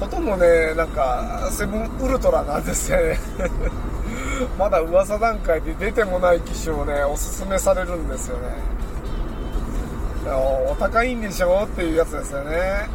[0.00, 3.18] ほとんどねなんかセブンウルトラなんですよね。
[4.58, 8.42] まだ噂段階で出てもない機種をねおすすめされるんですよね。
[10.70, 12.88] お高いんでしょっていうやつですよね。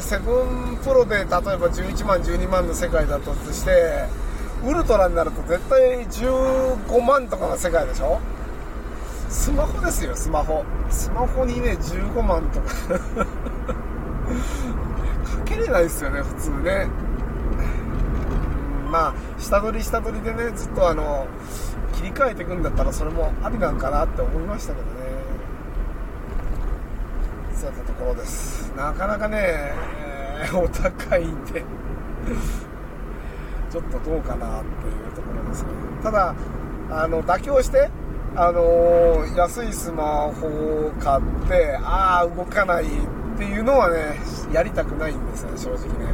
[0.00, 4.04] セブンプロで例えば11万12万の世界だとして
[4.66, 8.18] ウルトラになると絶対15万とかの世界でしょ？
[9.30, 10.64] スマホですよスマホ。
[10.90, 13.26] スマホにね15万とか。
[15.70, 16.86] ないですよね普通ね。
[18.90, 21.26] まあ下取り下取りでねずっとあの
[21.94, 24.92] 切り替えていくんだったらそれもありなんかなって思いましたけどね。
[27.54, 28.72] そういったところです。
[28.76, 31.64] なかなかね、え、お高いんで。
[33.70, 35.68] ちょっとどうかなっていうところですね。
[36.02, 36.34] ただ
[36.90, 37.90] あの妥協して
[38.36, 44.18] あのー、安いスマホを買ってああ動かないってていうのはね
[44.52, 46.12] やりたくないんですよね正直ね。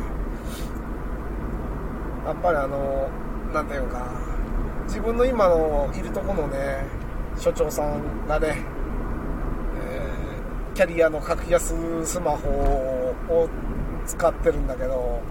[2.27, 3.09] やっぱりあの
[3.53, 4.13] 何ていうか
[4.87, 6.85] 自分の今のいるとこのね
[7.39, 8.59] 所長さんがね、
[9.79, 11.75] えー、キャリアの格安
[12.07, 13.49] スマホを
[14.07, 15.23] 使ってるんだけど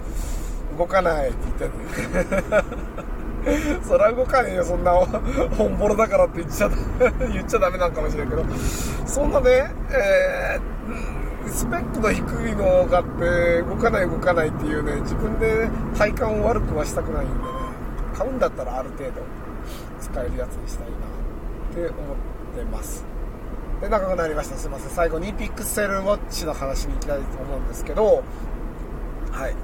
[0.78, 2.58] 動かないって言って
[3.66, 4.92] る そりゃ動かねえよそんな
[5.58, 6.70] 本ボロだからって言っちゃ
[7.32, 8.44] 言っちゃダメなんかもしれんけど。
[9.06, 17.42] そんなね、えースペックの低いのを買って動かない動かないっていうね自分で体感を悪くはしたくないんでね
[18.16, 19.22] 買うんだったらある程度
[20.02, 22.16] 使えるやつにしたいなって思っ
[22.58, 23.06] てます。
[23.82, 24.56] で長くなりました。
[24.58, 24.90] すいません。
[24.90, 28.24] 最後にピクセルウォッチの話に行きたいと思うんですけど
[29.32, 29.56] はい。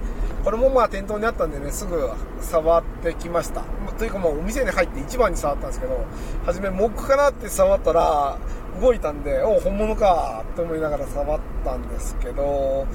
[0.43, 2.09] これもまあ店頭にあったんでねすぐ
[2.41, 3.63] 触ってきました。
[3.97, 6.05] というかもうお店に入って一番に触ったんですけど
[6.45, 8.37] 初めモックかなって触ったら
[8.79, 12.87] 動いたんでお本物かって思いながら触ったんですけど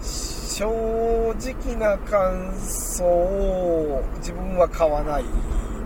[0.00, 5.24] 正直な感想を自分は買わない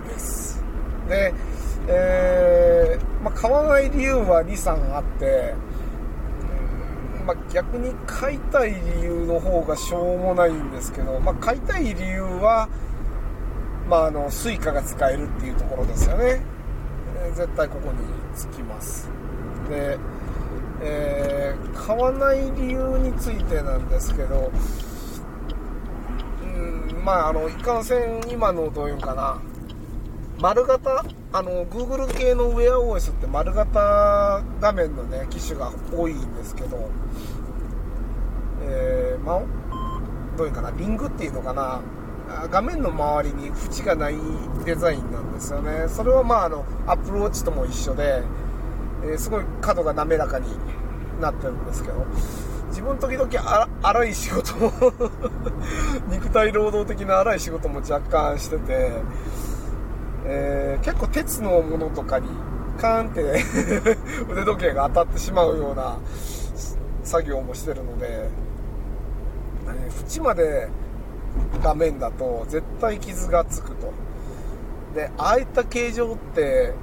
[0.09, 0.63] です。
[1.09, 1.35] で、
[1.89, 5.55] えー、まあ、買わない理由は23あって
[7.27, 12.69] まあ、逆に買いたい理由の方がしょうもないんですけど、まあ、買いたい理由は、
[13.89, 16.41] まあ、あの Suica が使えるっていうところですよね、
[17.35, 17.99] 絶対ここに
[18.35, 19.09] つきます。
[19.69, 19.99] で、
[20.83, 24.51] えー、買わない理由についてなんですけど
[26.43, 29.41] うんまああのいかんせん今のどういうかな。
[30.41, 31.05] 丸型？
[31.33, 36.91] あの Google 系の WearOS って丸型画面のね機種が多いんですけど
[38.63, 39.43] えー、まあ
[40.37, 40.71] どういうかな？
[40.73, 41.83] リングっていうのかな？
[42.51, 44.17] 画面の周りに縁がない
[44.65, 45.89] デザインなんですよね。
[45.89, 48.23] それはまああの Apple Watch とも一緒で、
[49.03, 50.47] えー、すごい角が滑らかに
[51.21, 52.07] なってるんですけど。
[52.71, 54.73] 自分時々荒い仕事も
[56.09, 58.93] 肉体労働的な荒い仕事も若干してて
[60.25, 62.29] えー、結構鉄のものとかに
[62.79, 63.23] カーンって
[64.31, 65.99] 腕時計が当たってしまうような
[67.03, 68.29] 作業もしてるので、
[70.09, 70.69] 縁まで
[71.63, 73.93] 画面だと絶対傷がつくと。
[74.95, 76.75] でああいった形状って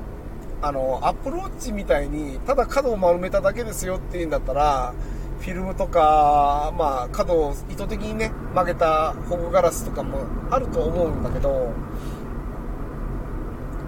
[0.61, 4.93] あのアプローチみたいにただ角を丸めただけですよっていうんだったら
[5.39, 11.71] フィルムとか、まあ、角を意図的にね曲げた保護ガラスとかもあると思うんだけど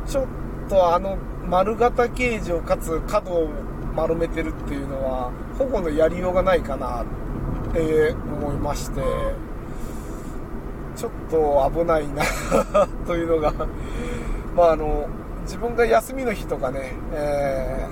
[0.08, 0.28] ちょっ
[0.70, 1.18] とあの
[1.48, 3.50] 丸型形状かつ角を
[3.96, 9.49] 丸めてるっていうのは保護のやりようがないかなって思いまして。
[11.00, 12.24] ちょっと危ないな
[13.08, 13.54] というのが
[14.54, 15.08] まああの
[15.44, 17.88] 自分が休みの日とかね、え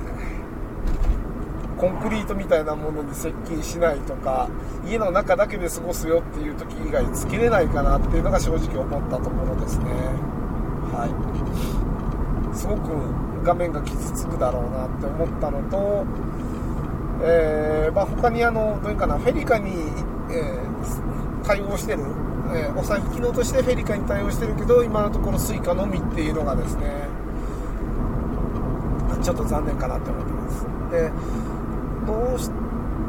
[1.77, 4.49] ー、コンクリートみたいなものに接近しないとか
[4.85, 9.85] 家の中だけで過ごすよっていう時以外つけれないかなっていうのが正直思ったところですね。
[10.91, 11.05] は
[12.53, 12.55] い。
[12.57, 12.89] すごく
[13.43, 16.05] 画面が傷つくだろうなって思ったのと、
[17.23, 19.71] えー、まあ、他にあのどういうかなフェリカに、
[20.29, 21.99] えー、対応してる
[22.53, 27.07] えー、お財布機能としてフェリカに対応してるけど今のところ Suica のみっていうのがですね
[29.23, 30.65] ちょっと残念かなって思ってます。
[30.91, 31.12] で
[32.05, 32.49] どうし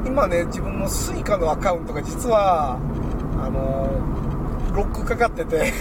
[0.06, 2.78] 今ね自分の Suica のアカウントが実は
[3.40, 3.88] あの、
[4.74, 5.72] ロックかかってて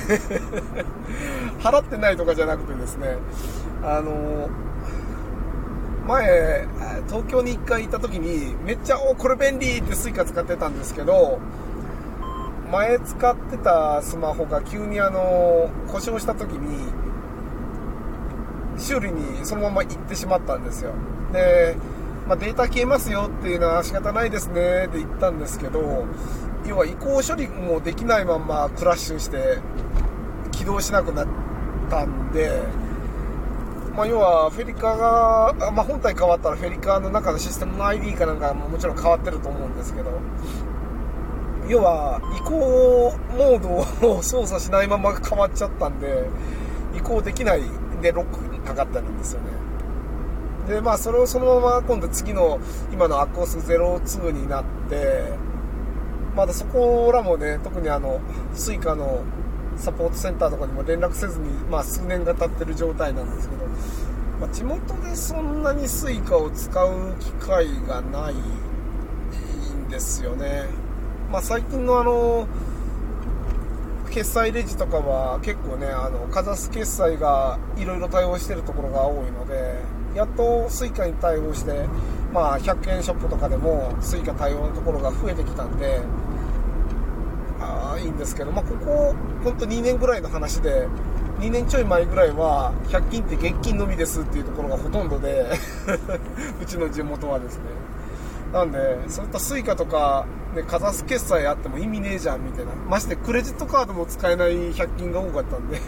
[1.60, 3.18] 払ってないとかじゃなくてですね
[3.84, 4.50] あの
[6.08, 6.66] 前、
[7.08, 11.40] 東京に1回行った時に、めっちゃ、お、これ便利って Suica 使ってたんですけど、
[12.72, 16.92] 前使ってたスマホが急にあの故障した時に
[18.78, 20.94] 修理にそのまま行ってしまったんですよ。
[21.34, 21.76] で、
[22.28, 26.06] まあ、データ消えますよっていうのは仕方ないですねって言ったんですけど
[26.66, 29.60] 要は移行処理もできないままクラッシュして
[30.52, 31.28] 起動しなくなっ
[31.90, 32.52] たんで、
[33.96, 40.12] まあ、要はフェリカが、まあ、本体変わったらフェリカの中のシステムの ID かなんかももちろん変わってると思うんですけど
[41.68, 46.26] 要は移行モードを操作しないまま変わっちゃったんで
[46.96, 47.62] 移行できない
[48.02, 49.48] でロックにかかってるんですよね。
[50.68, 52.60] でまあそれをそのまま今度次の
[52.92, 55.34] 今のアコース02になって
[56.36, 58.20] まだそこらもね特にあの
[58.54, 59.24] Suica の
[59.78, 63.66] サポートセンターとかにも連絡せずに、まあ、数年が経ってる状態なんですけど、
[64.40, 70.87] まあ、地元でそんなに Suica を使う機会がないんですよね。
[71.32, 72.48] まあ、最近のあの
[74.12, 79.82] 決済レジとかは結構ねあのかざす決済がいろいろ対応してるところが多いので
[80.16, 81.86] やっと Suica に対応して、
[82.34, 86.02] まあ、100円ショップとかでも Suica 対応のところが増えてきたんで
[87.60, 89.14] あいいんですけど、まあ、ここ
[89.44, 90.88] 本当2年ぐらいの話で
[91.40, 95.46] 2年ちょい前ぐらいは100均って現金のみですっていうところがほとんどで
[96.62, 97.87] うちの地元はですね。
[98.54, 102.74] なんでそういった Suica とかでかざす決済あっても意味ねえじゃんみたいな。
[102.74, 105.80] ましてクレジットカードも使えない100均が多かったんで。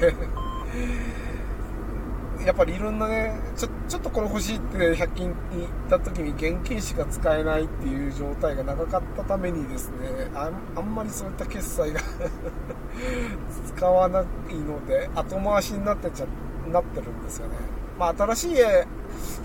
[2.45, 11.99] やっぱりいろんなねちょちょっとこれ欲しいって100均に行った時に現金しか使えないっていう状態が長かったためにですねああんまりそういった決済が
[13.75, 14.23] 使わない
[14.55, 16.25] ので後回しになってちゃ
[16.71, 17.78] なってるんですよね。
[17.99, 18.55] まあ新しい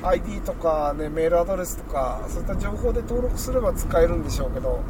[0.04, 4.80] ID とか、ね、メールアドレスとかそういった情報で登録すれば使えるんでしょうけど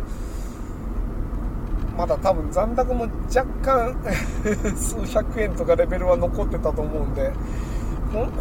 [1.96, 3.96] まだ多分残高も若干
[4.77, 7.33] 数百円とかレベルは残ってたと思うんで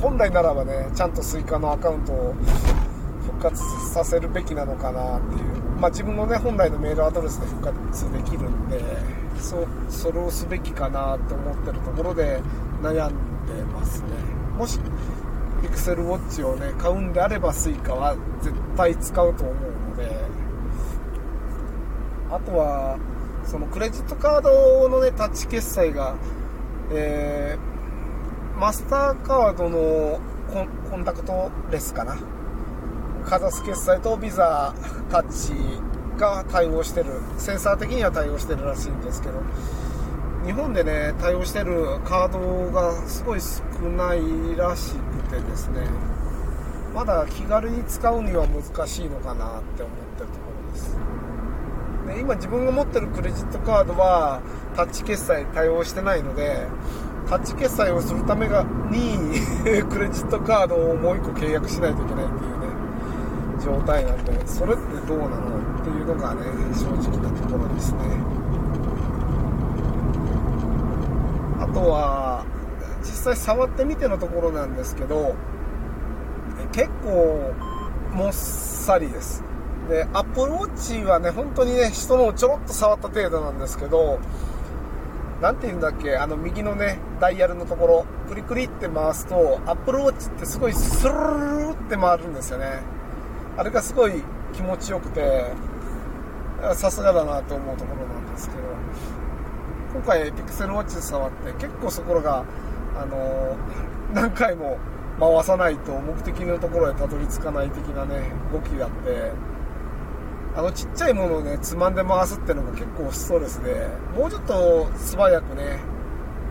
[0.02, 2.36] 本来ならばねちゃんと Suica のアカウントを
[3.26, 8.82] 復活させるべきなのかなっていう、まあ、自分のね本来のメールアドレスで復活できるんで
[9.40, 12.42] そそれをすべきかなって思ってるところで
[12.82, 13.10] 悩ん
[13.46, 14.43] でますね。
[14.58, 14.80] もし
[15.62, 20.18] ピクセルウォッチをね買うんであれば Suica は絶対使うと思うので
[22.32, 23.00] あとは
[23.46, 26.16] そのクレジットカードのねタッチ決済が、
[26.92, 30.20] えー、マスターカードの
[30.90, 32.18] コンタクトレスかな。
[33.26, 34.74] かざす決済とビザ
[35.10, 35.54] タッチ
[36.20, 37.22] が対応してる。
[37.38, 39.42] センサー的には対応してるらしいんですけど。
[40.46, 44.22] 日本でね対応してるカードがすごい少ない
[44.58, 45.88] らしくてですね。
[46.94, 50.98] まだ気軽に使うには難しいのかなって思ってるところです。
[52.08, 54.42] で今自分が持ってるクレジットカードは
[54.76, 56.68] タッチ決済対応してないので
[57.30, 58.52] タッチ決済をするために
[59.90, 62.68] クレジットカードをもう1個契約しないといけないっていうね
[63.64, 66.42] 状態なんでそれってどうなのっていうのがね
[66.76, 68.43] 正直なところですね。
[71.74, 72.46] とは
[73.02, 75.36] 実際触ってみてのところなんですけど
[76.72, 77.54] 結構
[78.14, 79.44] もっさりです。
[79.90, 84.20] で Apple Watch はね本当にね人のちょろっと触った程度なんですけど
[85.42, 92.82] 何て言うんだっけあの右のねダイヤルのところクリクリって回すと Apple Watch ってすごいスルルルって回るんですよね。
[93.58, 95.52] あれがすごい気持ちよくて
[96.76, 98.62] さすがだなと思うところなんですけど。
[99.94, 102.44] 今回ピクセルウォッチで触って結構そこが
[102.98, 103.56] あの
[104.12, 104.80] 何回も
[105.20, 109.32] 回さないと目的のところへたどり着かない的なね動きがあって
[110.56, 113.88] あのちっちゃいものをねつまんで回すっていうのが結構ストレスで
[114.18, 115.80] もうちょっと素早くね、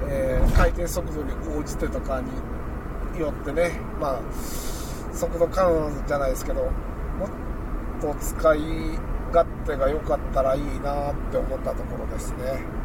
[0.08, 4.20] えー、回転速度に応じてとかによってねまあ
[5.12, 8.60] 速度感じゃないですけどもっと使い
[9.32, 12.81] 勝手が良かったらいいなって思ったところですね。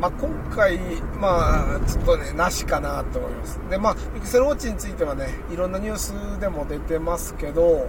[0.00, 0.78] まあ、今回、
[1.20, 3.60] まあ、ちょっとね、なしかなと思います。
[3.68, 7.88] で、まあ、ピクセルウォッチについてはね、いろんなニュースでも出てますけど、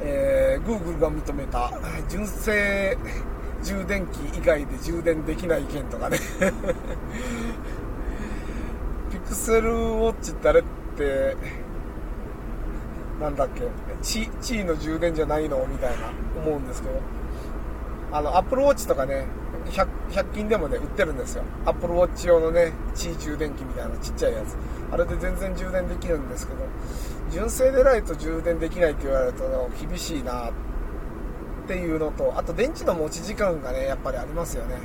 [0.00, 1.70] えー、Google が認めた
[2.08, 2.96] 純正
[3.62, 6.18] 充電器以外で充電できない件とかね。
[9.10, 10.64] ピクセルウォッチってあれっ
[10.96, 11.36] て、
[13.20, 13.62] なんだっけ、
[14.02, 14.28] 地
[14.60, 15.64] 位の充電じゃないの？
[15.68, 15.96] みたいな
[16.44, 16.94] 思うんですけど、
[18.12, 19.26] あの、Apple Watch とかね、
[19.70, 21.44] 100, 100均でもね、売ってるんですよ。
[21.64, 24.56] アップルウォッチ用のね、地位充電器みたいなちっちゃいやつ。
[24.92, 26.60] あれで全然充電できるんですけど、
[27.30, 30.52] 純正でないと充電できないって言われると厳しいなっ
[31.66, 34.76] ていうのと、あと電池の持ち時間がね、やっぱりありますよね。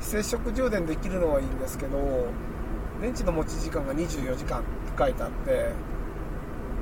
[0.00, 1.98] 非接触充電できるのはいいんですけど、
[3.00, 4.66] 電池の持ち時間が24時間って
[4.98, 5.70] 書いてあって、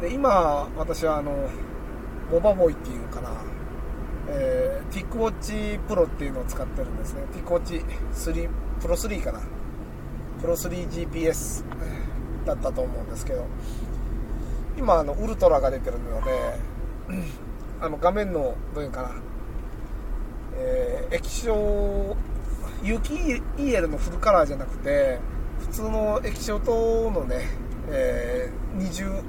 [0.00, 1.48] で、今、私はあの、
[2.30, 3.30] モバボイっていうのかな、
[4.28, 7.22] えー、ティックウォッチプロっていうのを使ってるんですね。
[7.32, 7.84] ティックウォッチ
[8.30, 8.48] 3、
[8.80, 9.40] プロ3かな。
[10.40, 11.64] プロ 3GPS
[12.44, 13.46] だったと思うんですけど、
[14.76, 16.58] 今、あの、ウルトラが出てるので、
[17.80, 19.10] あの、画面の、どういうかな、
[20.56, 22.16] えー、液晶、
[22.82, 23.14] 有機
[23.56, 25.18] EL のフルカラーじゃなくて、
[25.60, 27.46] 普通の液晶灯のね、
[27.88, 29.22] えー、二重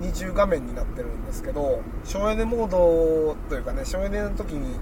[0.00, 4.78] 二重画面になってるんですけど省エネモードというかね省エネの時に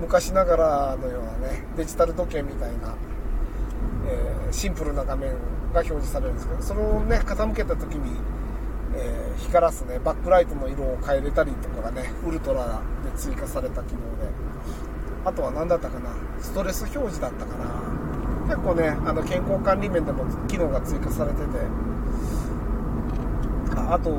[0.00, 2.94] 昔ながらのようなねデジタル時計みたいな、
[4.08, 5.32] えー、シンプルな画面
[5.72, 8.16] が表示されるんですけどそれをね傾けた時に、
[8.96, 14.54] えー、光らすねバックライトの色を変えれたりとかがねウルトラで追加された機能で。
[15.24, 16.10] あとは何だったかな
[16.42, 17.64] ストレス表示だったかな。
[18.44, 21.44] 結構ねあの健康管理面でも機能が追加されてて
[23.76, 24.10] あと、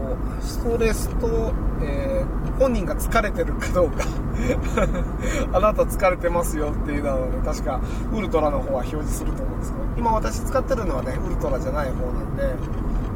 [0.42, 4.06] ストレスと、えー、本人が疲れてるかどうか
[5.54, 7.80] あなた疲れてますよっていうのはね、確か
[8.14, 12.56] ウルトラの方は表示すると思うんですけど、今私使ってるのはね、ウルトラじゃない方なんで、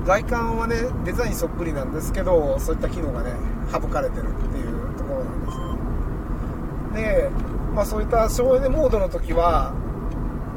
[0.06, 0.76] 外観はね、
[1.06, 3.34] デザインそっくりなんですけど、そういった機能がね、
[3.72, 7.04] 省かれてるっていうところなんですね。
[7.04, 7.30] で、
[7.76, 9.74] まあそういった省エネモードの時は、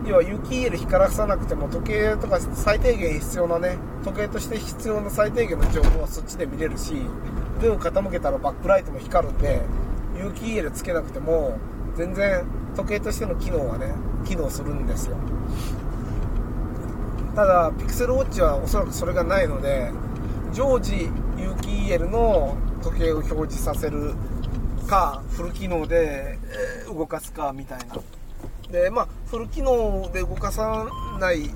[0.06, 6.94] 要は有機 EL 光らさなくても時計とか最低限必要なね時計として必要な最低限の情報はそっちで見れるし
[7.58, 9.62] 腕を傾けたらバックライトも光るんで
[10.18, 11.58] 有機 EL つけなくても
[11.96, 12.44] 全然
[12.74, 13.94] 時計としての機能はね
[14.26, 15.16] 機能するんですよ。
[17.34, 19.90] ただピクセルウォッチはおそらくそれがないので
[20.52, 24.14] 常時有機 EL の時計を表示させる
[24.86, 26.38] かフル機能で
[26.86, 27.94] 動かすかみたいな。
[28.72, 30.86] で、まあ、フル機能で動かさ
[31.20, 31.50] ない、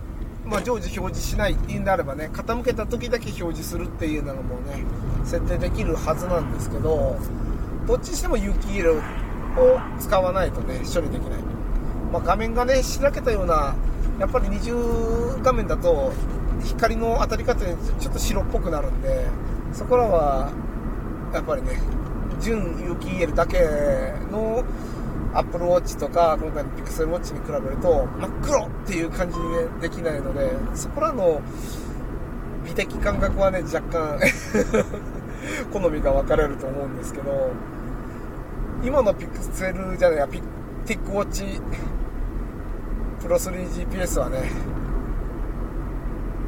[0.45, 4.85] まあ、常時表示しないっていうんであればね、傾けた時だけ表示するっていうのもね、
[5.25, 7.17] 設定できるはずなんですけど、
[7.87, 9.01] どっちにしても有機 EL を
[9.99, 11.41] 使わないとね、処理できない。
[12.13, 13.75] まあ、画面がね、しらけたような、
[14.21, 14.75] やっぱり二重
[15.43, 16.13] 画面だと、
[16.65, 19.27] 光の当たり方にちょっと白っぽくなるんで、
[19.73, 20.51] そこらは、
[21.33, 21.81] やっぱりね、
[22.41, 23.59] 純有機 EL だけ
[24.31, 24.63] の
[25.37, 31.43] アップルウォッチとか今回のピクセルウォッチに比べると真っ黒っていう感じに、ね、できないのでそこらの
[32.65, 34.19] 美的感覚はね若干
[35.71, 37.51] 好みが分かれると思うんですけど
[38.83, 40.41] 今のピクセルじゃないやピ
[40.87, 41.61] ティックウォッチ
[43.21, 44.51] プロ 3GPS はね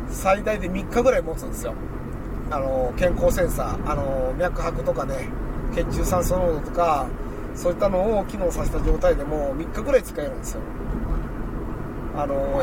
[0.08, 1.74] 最大で3日ぐらい持つんですよ。
[2.50, 5.28] あの健康センサーあの脈拍とかね
[5.74, 7.06] 血中酸素濃度とか
[7.58, 10.60] そういったのを機能させた状態でも3日ぐらい使えるんですよ。
[12.16, 12.62] あの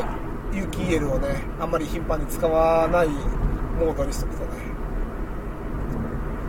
[0.54, 4.50] 有機 EL をねあんまり頻繁に使わないモードにしとくとね。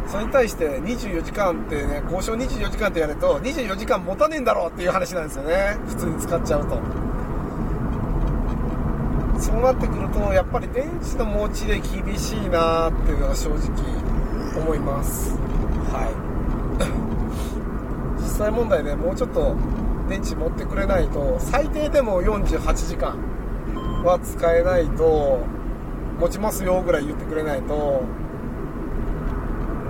[0.08, 5.76] それに対して24時間ってね交渉24時間ってやると24時間持たねえんだろうっていう話なんですよね。
[5.86, 6.78] 普通に使っちゃうと。
[9.42, 13.58] そうなってくるとやっぱり電池の持ちで厳しいなっていうのが正直
[14.58, 15.36] 思います。
[15.92, 16.27] はい。
[18.38, 19.56] 際問題ねもうちょっと
[20.10, 23.18] 電池持ってくれないと最低でも48時間
[24.04, 25.40] は使えないと
[26.20, 28.04] 持ちますよぐらい言ってくれないと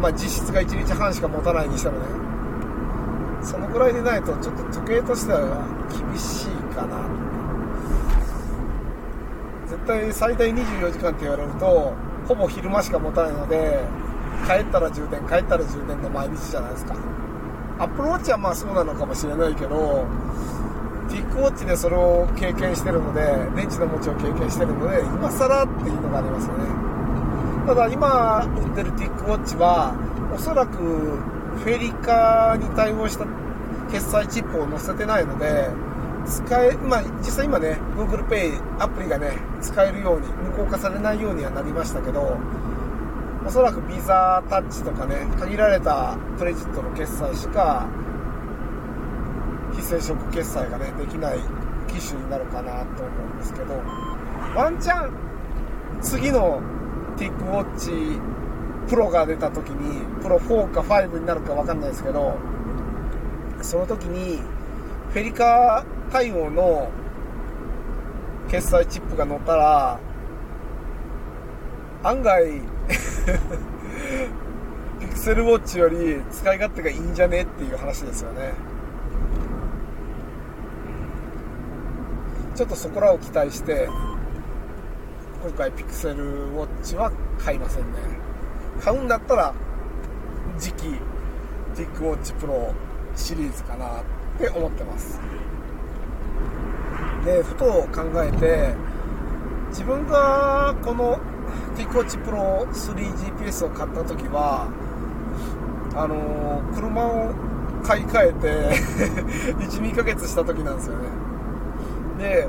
[0.02, 2.06] まあ、実質が1日半しか持たないにしてもね。
[3.42, 6.98] そのぐらいでないとちょっと時計としては厳しいかな。
[9.68, 11.94] 絶対最大24時間って言われると
[12.28, 13.84] ほぼ昼間しか持たないので
[14.48, 16.96] 帰ったら充電帰ったら充電の毎日じゃないですか。
[17.80, 20.06] アップルウォッチはまあそうなのかもしれないけど
[21.10, 23.22] ティックウォッチでそれを経験してるので
[23.56, 26.66] 電池の持ちを経験してるので今更っていうのがありますよね。
[27.68, 29.94] ただ今売ってるティックウォッチは
[30.34, 33.26] おそらくフェリカに対応した
[33.92, 35.70] 決済チップを載せてないので
[36.26, 42.38] 使え、まあ、実際今ね Google Pay アプリがね使えるように無効化されないようにはなりましたけど
[43.48, 47.88] おそらくビザタッチとかね限られたクレジットの決済しか
[49.74, 51.40] 非接触決済がねできない
[51.88, 53.74] 機種になるかなと思うんですけど
[54.54, 56.62] ワンチャン次の
[57.16, 58.20] ティックウォッチ
[58.90, 62.36] プロが出た時にプロ4か5になるか分かんないですけど
[63.62, 64.42] その時に
[65.14, 66.92] フェリカ対応の
[68.50, 70.00] 決済チップが載ったら
[72.04, 72.77] 案外
[75.00, 78.54] ピクセルウォッチより使い勝手がいいんじゃねっていう話ですよね。
[82.56, 83.90] ちょっとそこらを期待して
[85.44, 88.00] 今回ピクセルウォッチは買いませんね。
[88.82, 89.54] 買うんだったら
[90.58, 90.84] 次期
[91.76, 92.74] ティックウォッチプロ
[93.16, 94.04] シリーズかなっ
[94.40, 95.20] て思ってます。
[97.26, 98.74] でふと考えて
[99.70, 101.20] 自分がこの
[101.76, 104.68] ティックウォッチプロ 3GPS を買った時は
[105.96, 107.34] あのー、車を
[107.84, 108.70] 買い替えて
[109.66, 111.28] 12ヶ月した時なんですよね。
[112.20, 112.48] で、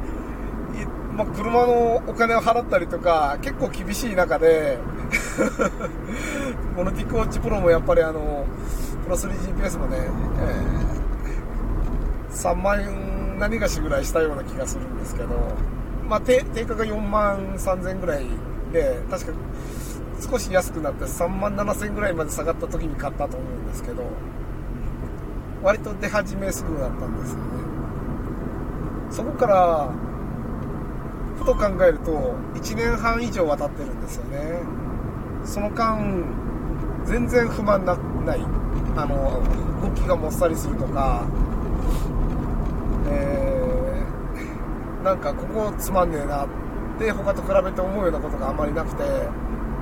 [1.16, 4.78] ま、車のお金を払ったりとか結構厳しい中で
[6.76, 8.46] このティックウォッチプロもやっぱりあの
[9.04, 9.98] プロ 3GPS もね、
[10.40, 15.28] えー、3万円何がしぐらいしたような気がするんですけど、
[16.08, 18.26] まあ、定価が4万3000ぐらい
[18.72, 19.32] で確か
[20.20, 24.04] 少し安くなって3万7000円ぐらいまで下がった時に買ったと思うんですけど
[25.62, 27.44] 割と出始めすぐだったんですよね。
[29.10, 29.90] そこから
[31.38, 34.60] ふと考えると1年半以上は経ってるんですよね。
[35.44, 36.24] その間
[37.06, 38.40] 全然不満なない。
[38.96, 39.42] あの
[39.82, 41.24] 動きがもっさりするとか
[43.06, 46.67] えー、なんかここつまんねえなって
[46.98, 49.04] で他と比べて思うようなことがあまりなくて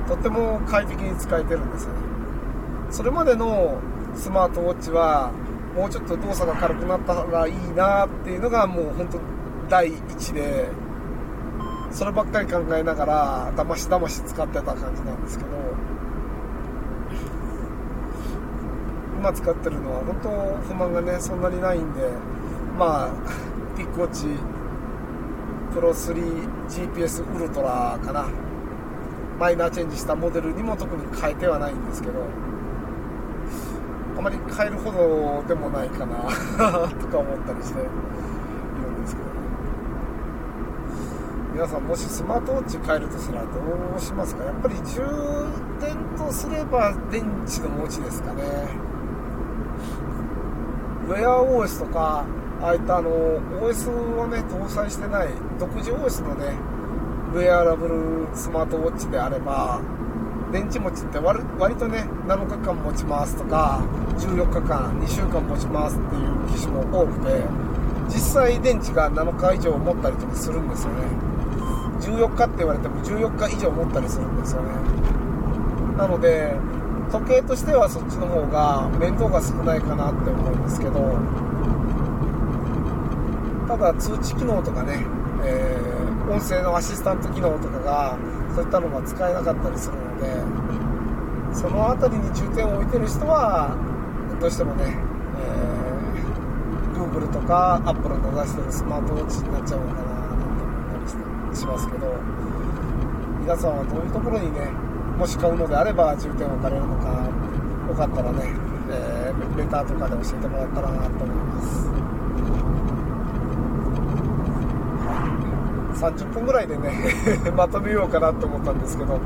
[0.09, 1.99] とっても快適に使えてるんですよね。
[2.91, 3.79] それまでの
[4.14, 5.33] スマートウォッチは
[5.75, 9.19] もうちょっと動作が軽くなったらいいなっていうのがもう本当
[9.69, 10.69] 第一で
[11.91, 15.51] そればっかり考えながらだましだまし使ってた感じなんですけど
[19.19, 22.03] 今使ってるのは本当不満がねそんなにないんで
[22.79, 24.27] まあピックウォッチ
[25.77, 28.24] プロ 3GPS ウルトラかな。
[29.39, 32.14] マイナーチェンジしたモデルにも特に変えてはないんですけど
[34.16, 36.16] あまり変えるほどでもないかな
[36.99, 39.29] とか思ったりしているんですけど。
[41.53, 43.49] 皆さんもしスマートウォッチ変えるとしたらど
[43.95, 44.45] うしますか？
[44.45, 45.03] やっぱり充
[45.81, 48.43] 電とすれば電池の持ちですかね。
[51.09, 52.24] ウェア OS とか
[52.62, 53.11] ああいったあの
[53.61, 53.90] OS
[54.20, 55.28] をね搭載してない
[55.59, 56.54] 独自 OS のね
[57.34, 59.80] ウェアラブルスマートウォッチであれば
[60.52, 61.40] 電池持ちって割
[61.76, 63.82] とね7日間持ちますとか
[64.18, 67.42] 14日間2週間持ちますっていう機種も多くて
[68.09, 71.26] 実際電池が7日以上持ったりとかするんですよね。
[72.00, 74.68] 14日って言われても14日以上持ったりするんですよね。
[75.96, 76.54] なので
[77.11, 81.18] 時計としてはそっちの方が面倒が少ないかなって思うんですけど
[83.67, 85.05] ただ通知機能とかね、
[85.45, 88.19] えー、音声のアシスタント機能とかが
[88.55, 93.75] そういったのが使えなかったりするのでその辺りに重点を置いてる人は
[94.41, 94.95] どうしてもね、
[95.39, 102.07] えー、Google とか Apple の出してるスマートウォッチになっちゃうのかななんて思ったりしますけど
[103.41, 104.71] 皆さんはどういうところにね
[105.19, 107.09] もし買うのであれば重点を置かれるのか
[107.89, 108.53] よかったらね、
[108.91, 112.05] えー、レターとかで教えてもらったらなと思います。
[115.97, 116.90] 30分ぐらいでね
[117.57, 119.18] まとめようかなと思ったんですけど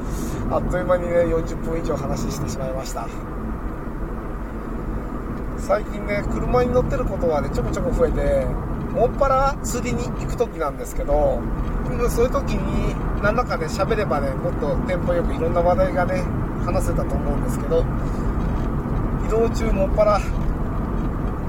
[0.51, 3.07] あっという間にね40分以上話してしまいました。
[5.61, 8.47] 最近ね車に乗ってることはねちょこちょこ増えて
[8.93, 11.41] もっぱら釣りに行く時なんですけど
[12.09, 16.25] そういう時に何らかね喋ればねもっとテンポよくいろんな話題がね
[16.65, 17.85] 話せたと思うんですけど
[19.27, 20.21] 移動中もっぱら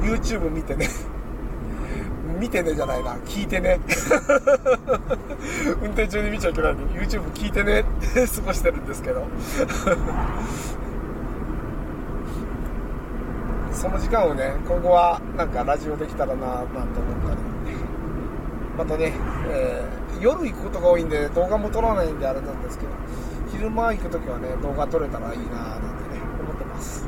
[0.03, 0.87] YouTube 見てね
[2.41, 3.13] 見てねじゃないな。
[3.17, 3.79] 聞いてね。
[5.79, 7.81] 運転中に見ちゃいけないんで YouTube 聞いてね。
[7.81, 9.27] っ て過ごしてるんですけど。
[13.71, 16.85] その時間をね今後はなんかラジオできたらななんて思っ
[17.29, 17.41] たり。
[18.75, 19.13] またね、
[19.47, 22.91] えー、夜行くことが多いんで動画も撮らないんであれなんですけど
[23.51, 27.07] 昼間行く時はね動画撮れたらいいななんてね思ってます。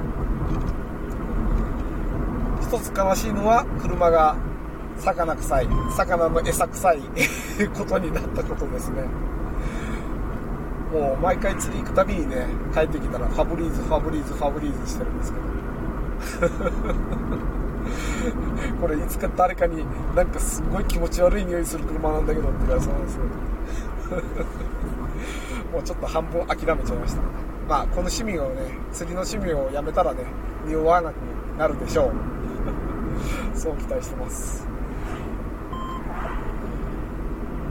[2.62, 4.36] 一つ悲しいのは車が
[5.00, 7.02] 魚臭い魚の餌臭い
[7.76, 9.04] ことになったことですね。
[10.91, 15.54] もう毎回釣り行くたびにね帰ってきたらファブリーズファブリーズファブリーズしてるんですけど。
[18.80, 19.84] これいつか誰かに
[20.16, 23.24] なんかすごい気持ち悪い匂いする車なんだけどって言われそうなんですけ
[24.16, 24.22] ど。
[25.74, 27.22] もうちょっと半分諦めちゃいました。
[27.68, 30.20] まあこの趣味をね釣りの趣味をやめたらね
[30.68, 31.16] 匂わなく
[31.58, 32.12] なるでしょう。
[33.58, 34.72] そう期待してます。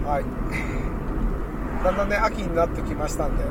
[0.07, 0.24] はい。
[1.84, 3.44] だんだんね秋になってきましたんで。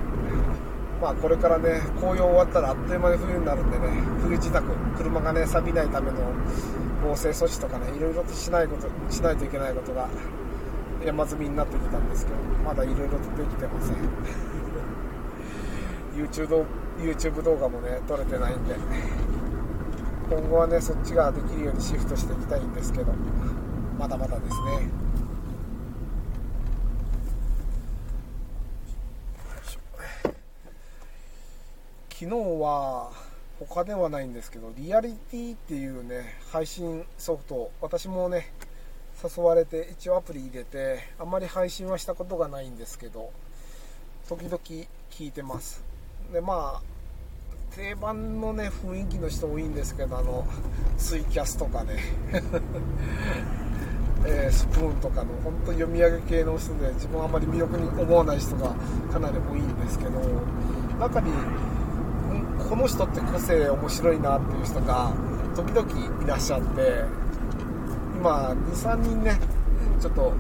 [1.02, 3.88] まあこれからね紅葉終わったらあっという間に冬になるんでね
[4.22, 4.62] 冬支度
[4.96, 6.18] 車がね錆びないための
[7.04, 10.08] 防水措置とかねいろいろとしないことしないといけないことが
[11.04, 13.96] 山積みになってきたんですけどまだいろいろとできてません。
[16.16, 16.66] YouTube,
[17.00, 18.76] YouTube 動画もね撮れてないんで。
[20.30, 23.12] 今後はねそっちができるようにシフトしていきたいんですけど
[24.00, 25.01] まだまだですね。
[32.22, 33.10] 昨日は
[33.58, 38.54] 他ではないんですけどリアリティっていうね配信ソフト私もね
[39.24, 43.32] 誘われて一応アプリ入れてあんまり配信はしたことがないんですけど
[44.30, 44.60] 時々
[45.10, 45.84] 聞いてます。
[46.32, 50.46] でまあ定番のね雰囲気の人多いんですけどあの
[51.00, 51.98] ツイキャスとかね。
[54.28, 58.76] えー、スプーンとかの本当読み上げ系の人で自分はあんまり魅力に思わない人が
[59.12, 60.12] かなり多いんですけど
[61.00, 61.32] 中に
[62.72, 65.12] この人って個性面白いなっていう人が
[65.58, 67.04] 時々いらっしゃって
[68.16, 69.38] 今23人ね
[70.00, 70.32] ちょっと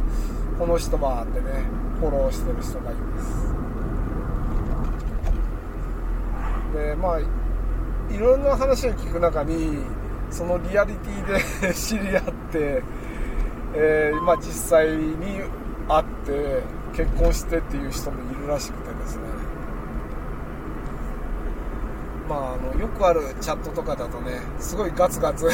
[0.58, 1.66] この人はってね
[2.00, 3.52] フォローしてる人がいます。
[6.74, 9.80] でまあいろんな話を聞く中に
[10.30, 12.82] そのリアリティで 知り合って、
[13.74, 15.42] えー、まあ、実際に
[15.90, 16.64] 会って
[16.94, 19.41] 結婚してっていう人もいるらしくてですね。
[22.32, 25.50] まあ、あのよくあるチャットとかだとねすごいガツガツ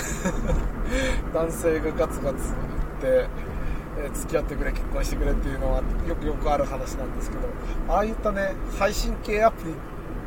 [1.34, 2.54] 男性がガツガツ
[3.02, 3.30] 言って、
[3.98, 7.42] えー、付き合ってくれ結婚してくれっていうのはよくよくある話なんですけど
[7.90, 9.74] ああいったね配信系アプリ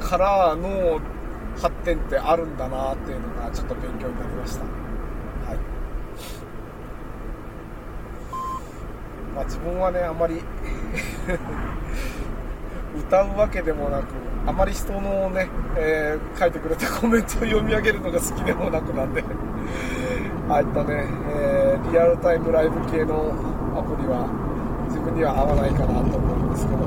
[0.04, 0.98] からの
[1.56, 4.64] 発展ってあるんだなっていうのがちょっと勉強になりました。
[4.64, 5.58] はい
[9.36, 10.42] まあ、自分はねあまり
[13.10, 14.04] 歌うわけでもなく
[14.46, 19.24] あまり人のね、えー、書いてくれたコメントを読み上げるのが好きでもなくなんで
[20.48, 23.34] ああいったね、えー、リアルタイムライブ系の
[23.76, 24.28] アプリは
[24.86, 26.78] 自分には合わないかなと思うんですけど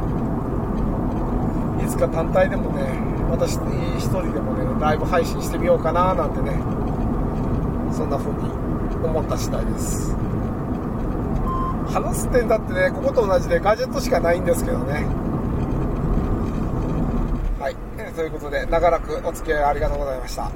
[1.85, 2.85] いつか単体でもね
[3.29, 3.55] 私
[3.97, 6.53] 一人でもねライブ配信してみようかななんてね
[7.91, 8.37] そんな風に
[9.03, 10.15] 思った次第です。
[11.91, 15.05] 話す点だってねここと同じでガジェットしかないんですけどね、
[18.15, 20.51] ということで長らくお付き合いありがとうございました。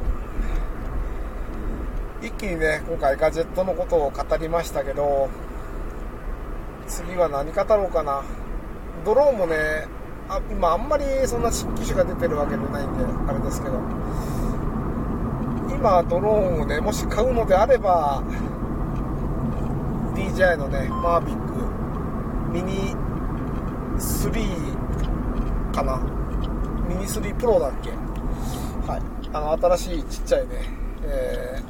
[2.21, 5.29] 一気にね今回ガジェットのことを語りましたけど
[6.87, 8.23] 次は何語ろうかな。
[9.05, 9.55] ドローンもね
[10.29, 13.79] あ今あんまりそんな新機種が出てるわけじゃないんであれですけど。
[15.69, 18.23] 今ドローンをねもし買うのであれば
[20.15, 21.53] DJI のねマービック
[22.51, 22.95] ミニ
[23.97, 26.16] 3かな。
[26.87, 27.89] ミニ3プロだっけ？
[27.89, 29.01] はい。
[29.33, 30.47] あの新しいちっちゃいね、
[31.03, 31.61] え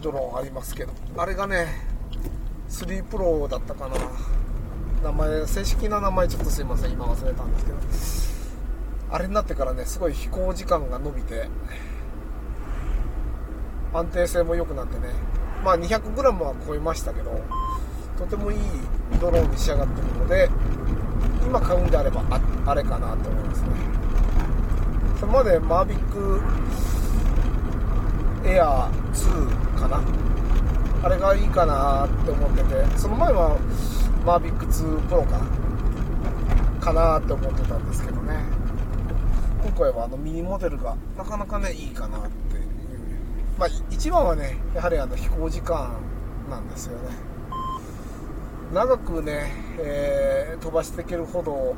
[0.00, 0.92] ー、ドローンありますけど。
[1.16, 1.66] あれがね
[2.68, 3.94] 3プロだったかな。
[5.02, 6.92] 名前正式な名前ちょっとすいません。
[6.92, 7.72] 今忘れたんですけ
[9.08, 9.14] ど。
[9.14, 11.48] あれになってからねすごい飛行時間が伸びて
[13.94, 15.10] 安定性も良くなってね。
[15.64, 17.40] まあ 200g は超えましたけど
[18.18, 18.58] とてもいい
[19.20, 20.50] ドローンに仕上がってるので
[21.46, 23.68] 今買うんであればああれかなと思いますね。
[25.20, 26.40] それまでマービック
[28.48, 30.00] エアー2かな。
[31.02, 33.56] あれがいいかなって思っててその前は
[34.24, 35.40] マービック2プロか
[36.80, 38.34] かなって思ってたんですけどね。
[39.62, 42.66] 今回はあのミニモデルがなかなかねいいかなっていう。
[43.58, 45.94] まあ一番はねやはりあの飛行時間
[46.50, 47.35] なんですよね。
[48.72, 51.76] 長くね、えー、飛ばしていけるほど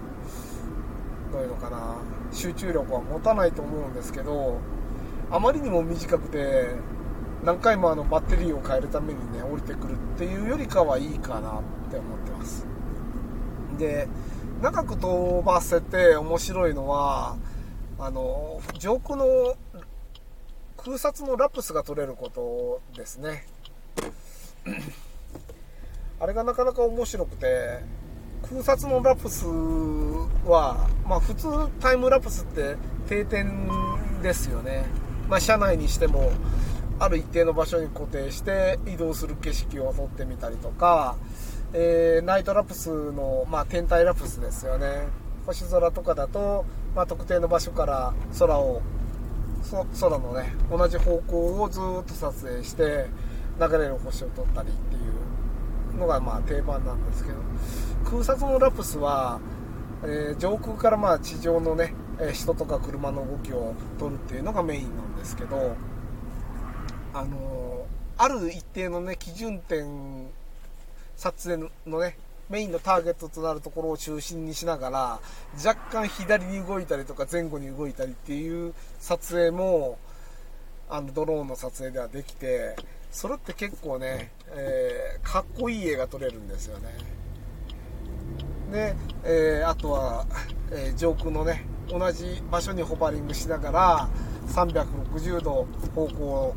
[1.33, 1.97] どういうのかな。
[2.33, 4.59] 集中力は持たないと思うんですけど
[5.31, 6.75] あまりにも短くて
[7.45, 12.67] 何回もあのバッテリーを変えるためにね降りてくるっていうよりかはいいかなって思ってます。
[13.79, 14.09] で
[14.61, 17.37] 長く飛ばせて面白いのは
[17.99, 19.57] あの上空の
[20.77, 23.47] 空撮のラプスが取れることですね。
[26.21, 27.81] あれがなかなか面白くて
[28.49, 31.49] 空撮のラプスは、まあ、普通
[31.81, 32.77] タイムラプスって
[33.09, 33.69] 定点
[34.23, 34.87] ですよね、
[35.29, 36.33] まあ、車内にしても
[36.99, 41.17] ある一定の場所に固定して移動する景色を撮ってみたりとか、
[41.73, 45.07] えー、ナイトラプスの、まあ、天体ラプスですよね。
[45.47, 48.83] 星空とかだと、まあ、特定の場所から空を
[50.01, 53.07] 空のね同じ方向をずっと撮影して
[53.61, 55.08] 流れる星を撮ったりっていう
[55.99, 57.39] のがまあ定番なんですけど
[58.11, 59.41] 空撮のラプスは、
[60.03, 61.93] えー、上空からまあ地上のね
[62.33, 65.77] 人とか車の動きを撮るっていうのがメインなんですけど
[67.15, 67.87] あの
[68.17, 70.27] ある一定のね基準点
[71.17, 72.17] 撮影のね
[72.51, 75.21] メインのターゲットとなるところを中心にしながら
[75.65, 79.99] 若干左に動いたりとか前後に動いたりっていう撮影も
[80.89, 82.77] あのドローンの撮影ではできて
[83.11, 86.89] それって結構ね、えー、かっこいい絵が撮れるんですよね。
[88.71, 88.95] で、
[89.25, 90.27] えー、あとは、
[90.71, 94.09] えー、上空のね同じ場所にホバリングしながら
[94.49, 96.55] 360度方向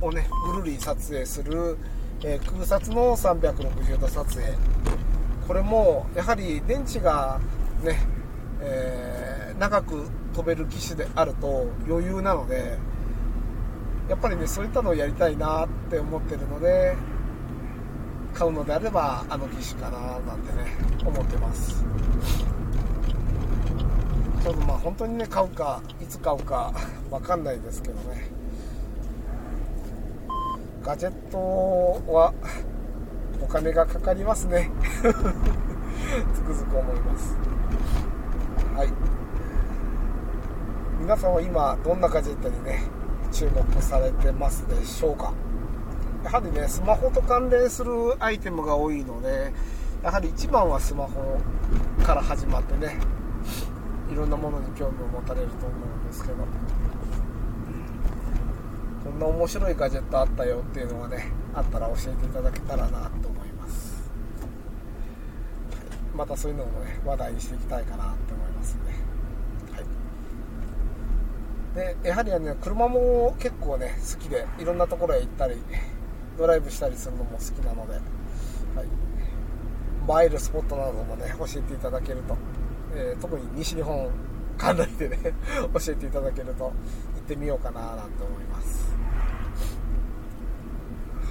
[0.00, 1.78] をねぐるり撮影する、
[2.24, 4.54] えー、空撮の360度撮影。
[5.46, 7.40] これもやはり電池が
[7.82, 8.06] ね、
[8.60, 12.78] えー、長く飛べる機種であると余裕なので
[14.10, 16.96] やっぱりねそういったのをやりたいなって思ってるので
[18.34, 20.64] 買うのであればあの機種かななんてね
[21.06, 21.84] 思ってます。
[24.42, 26.72] ちょっとまあ本当にね買うかいつ買うか
[27.08, 28.30] 分かんないですけどね。
[30.82, 31.38] ガジェット
[32.12, 32.34] は
[33.40, 34.72] お金がかかりますね。
[36.34, 37.36] つくづく思います。
[38.76, 38.88] はい。
[40.98, 42.99] 皆さんは今どんなガジェットにね
[43.40, 45.32] 注目されてますでしょうか。
[46.22, 47.90] やはりねスマホと関連する
[48.22, 49.50] アイテムが多いので
[50.02, 51.40] やはり一番はスマホ
[52.04, 52.98] から始まってね
[54.12, 56.34] いろんなものに興味を持たれると思うんですけど。
[59.04, 64.10] こんな面白いガジェットあったよっていうのがねあったら教えていただけたらなと思います。
[66.14, 69.09] またそういうのもね話題にしていきたいかなって思いますね。
[71.74, 75.54] でやはりね車も結構ね好きでいろんなところへ行ったり
[76.36, 78.00] ドライブしたりするのも好きなので、
[80.14, 82.36] はい、映えるスポットなどもね教えていただけると、
[82.94, 84.10] えー、特に西日本
[84.58, 85.18] 関連でね
[85.72, 86.72] 教えていただけると行
[87.18, 88.94] ってみようかななんて思います。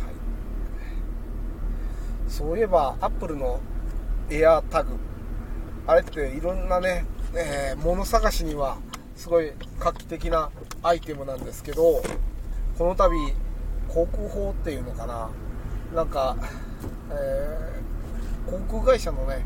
[0.05, 2.31] はい。
[2.31, 3.59] そういえばアップルの
[4.29, 4.95] エアタグ
[5.85, 8.77] あれっていろんなね、えー、物探しには
[9.19, 9.51] すごい
[9.81, 10.49] 画期的な
[10.81, 12.01] アイテムなんですけど
[12.77, 13.09] この度
[13.89, 15.29] 航空法っていうのかな。
[15.93, 16.37] なんか、
[17.11, 19.43] えー、航空会社のね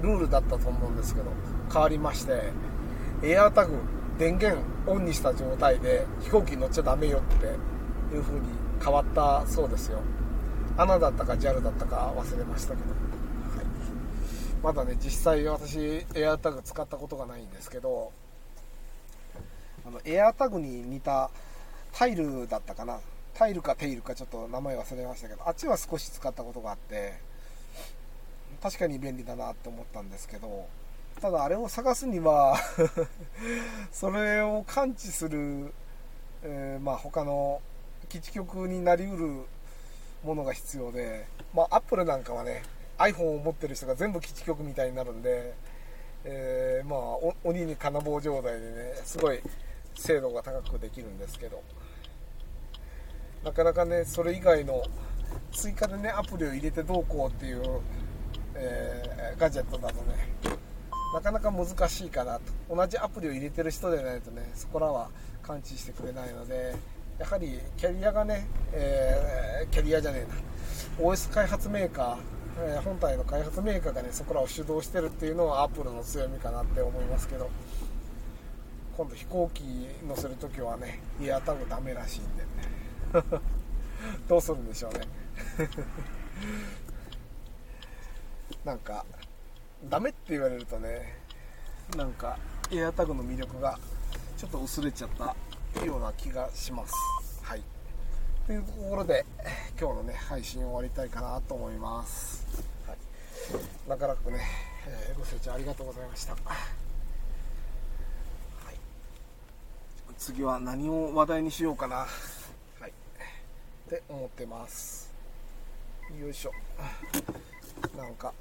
[0.00, 1.26] ルールだったと思うんですけど
[1.72, 2.52] 変わりまして
[3.24, 3.78] エアタグ
[4.18, 7.46] 電源オンにした状態で飛行機に乗っちゃダメよって
[8.14, 8.46] いう風に
[8.80, 9.98] 変わったそうですよ。
[10.76, 13.66] ANA だったか JAL だったか忘れましたけど、はい、
[14.62, 18.12] まだね実際私エアタグ使ったことがないんですけど
[19.90, 21.30] のエアタグに似た
[21.92, 23.00] タイルだったかな。
[23.40, 27.14] タイルかテイルかちょっと名前忘れましたけどあっちは少し使ったことがあって
[28.62, 30.66] 確かに便利だなって思ったんですけど
[31.22, 32.58] ただあれを探すには
[33.92, 35.72] それを感知する、
[36.42, 37.62] えー、まあ他の
[38.10, 39.44] 基地局になりうる
[40.22, 42.62] ものが必要で、まあ、アップルなんかはね
[42.98, 45.54] iPhone を持ってる人が全部基地局みたいになるんで、
[46.24, 49.40] えー、まあ鬼に金棒状態でねすごい
[50.00, 51.62] 精度が高くできるんですけど。
[53.44, 54.82] なかなかねそれ以外の
[55.52, 57.80] 追加でねアプリを入れてどうこうっていう、
[58.54, 60.28] えー、ガジェットだとね
[61.14, 62.38] なかなか難しいかな
[62.68, 62.74] と。
[62.74, 65.08] 同じアプリを入れてる人でないとねそこらは
[65.42, 66.74] 感知してくれないので
[67.18, 70.26] やはりキャリアがね、えー、キャリアじゃね
[70.98, 71.08] えな。
[71.10, 72.16] OS 開発メーカー、
[72.74, 77.48] えー、本体の開発メーカーがねそこらを主導してるっていうのはアップルの強みかなって思いますけど。
[79.00, 79.62] 今度飛行機
[80.06, 82.44] 乗せるときはねエアタグダメらしいんで
[84.28, 85.00] どうするんでしょうね。
[88.62, 89.06] なんか
[89.88, 91.16] ダメって言われるとね
[91.96, 92.38] なんか
[92.70, 93.80] エアタグの魅力が
[94.36, 95.34] ちょっと薄れちゃった
[95.82, 96.92] ような気がします。
[97.40, 97.62] はい。
[98.46, 99.24] というところで
[99.80, 102.44] 今日のね配信終わりたいかなと思います、
[102.86, 102.98] はい、
[103.88, 104.40] 長らくね、
[104.86, 106.42] えー、ご清聴ありがとうございました、はい、
[110.20, 111.96] 次は何を話題にしようかな。
[111.96, 112.06] は
[112.86, 112.90] い。
[112.90, 115.10] って思ってます。
[116.20, 116.52] よいしょ。
[117.96, 118.34] なんか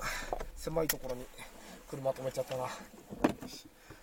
[0.57, 1.25] 狭いところに
[1.89, 2.67] 車止めちゃったな。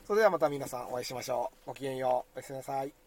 [0.07, 1.67] それではまた皆さんお会いしましょう。
[1.67, 2.39] ごきげんよう。
[2.39, 3.06] おやすみなさい。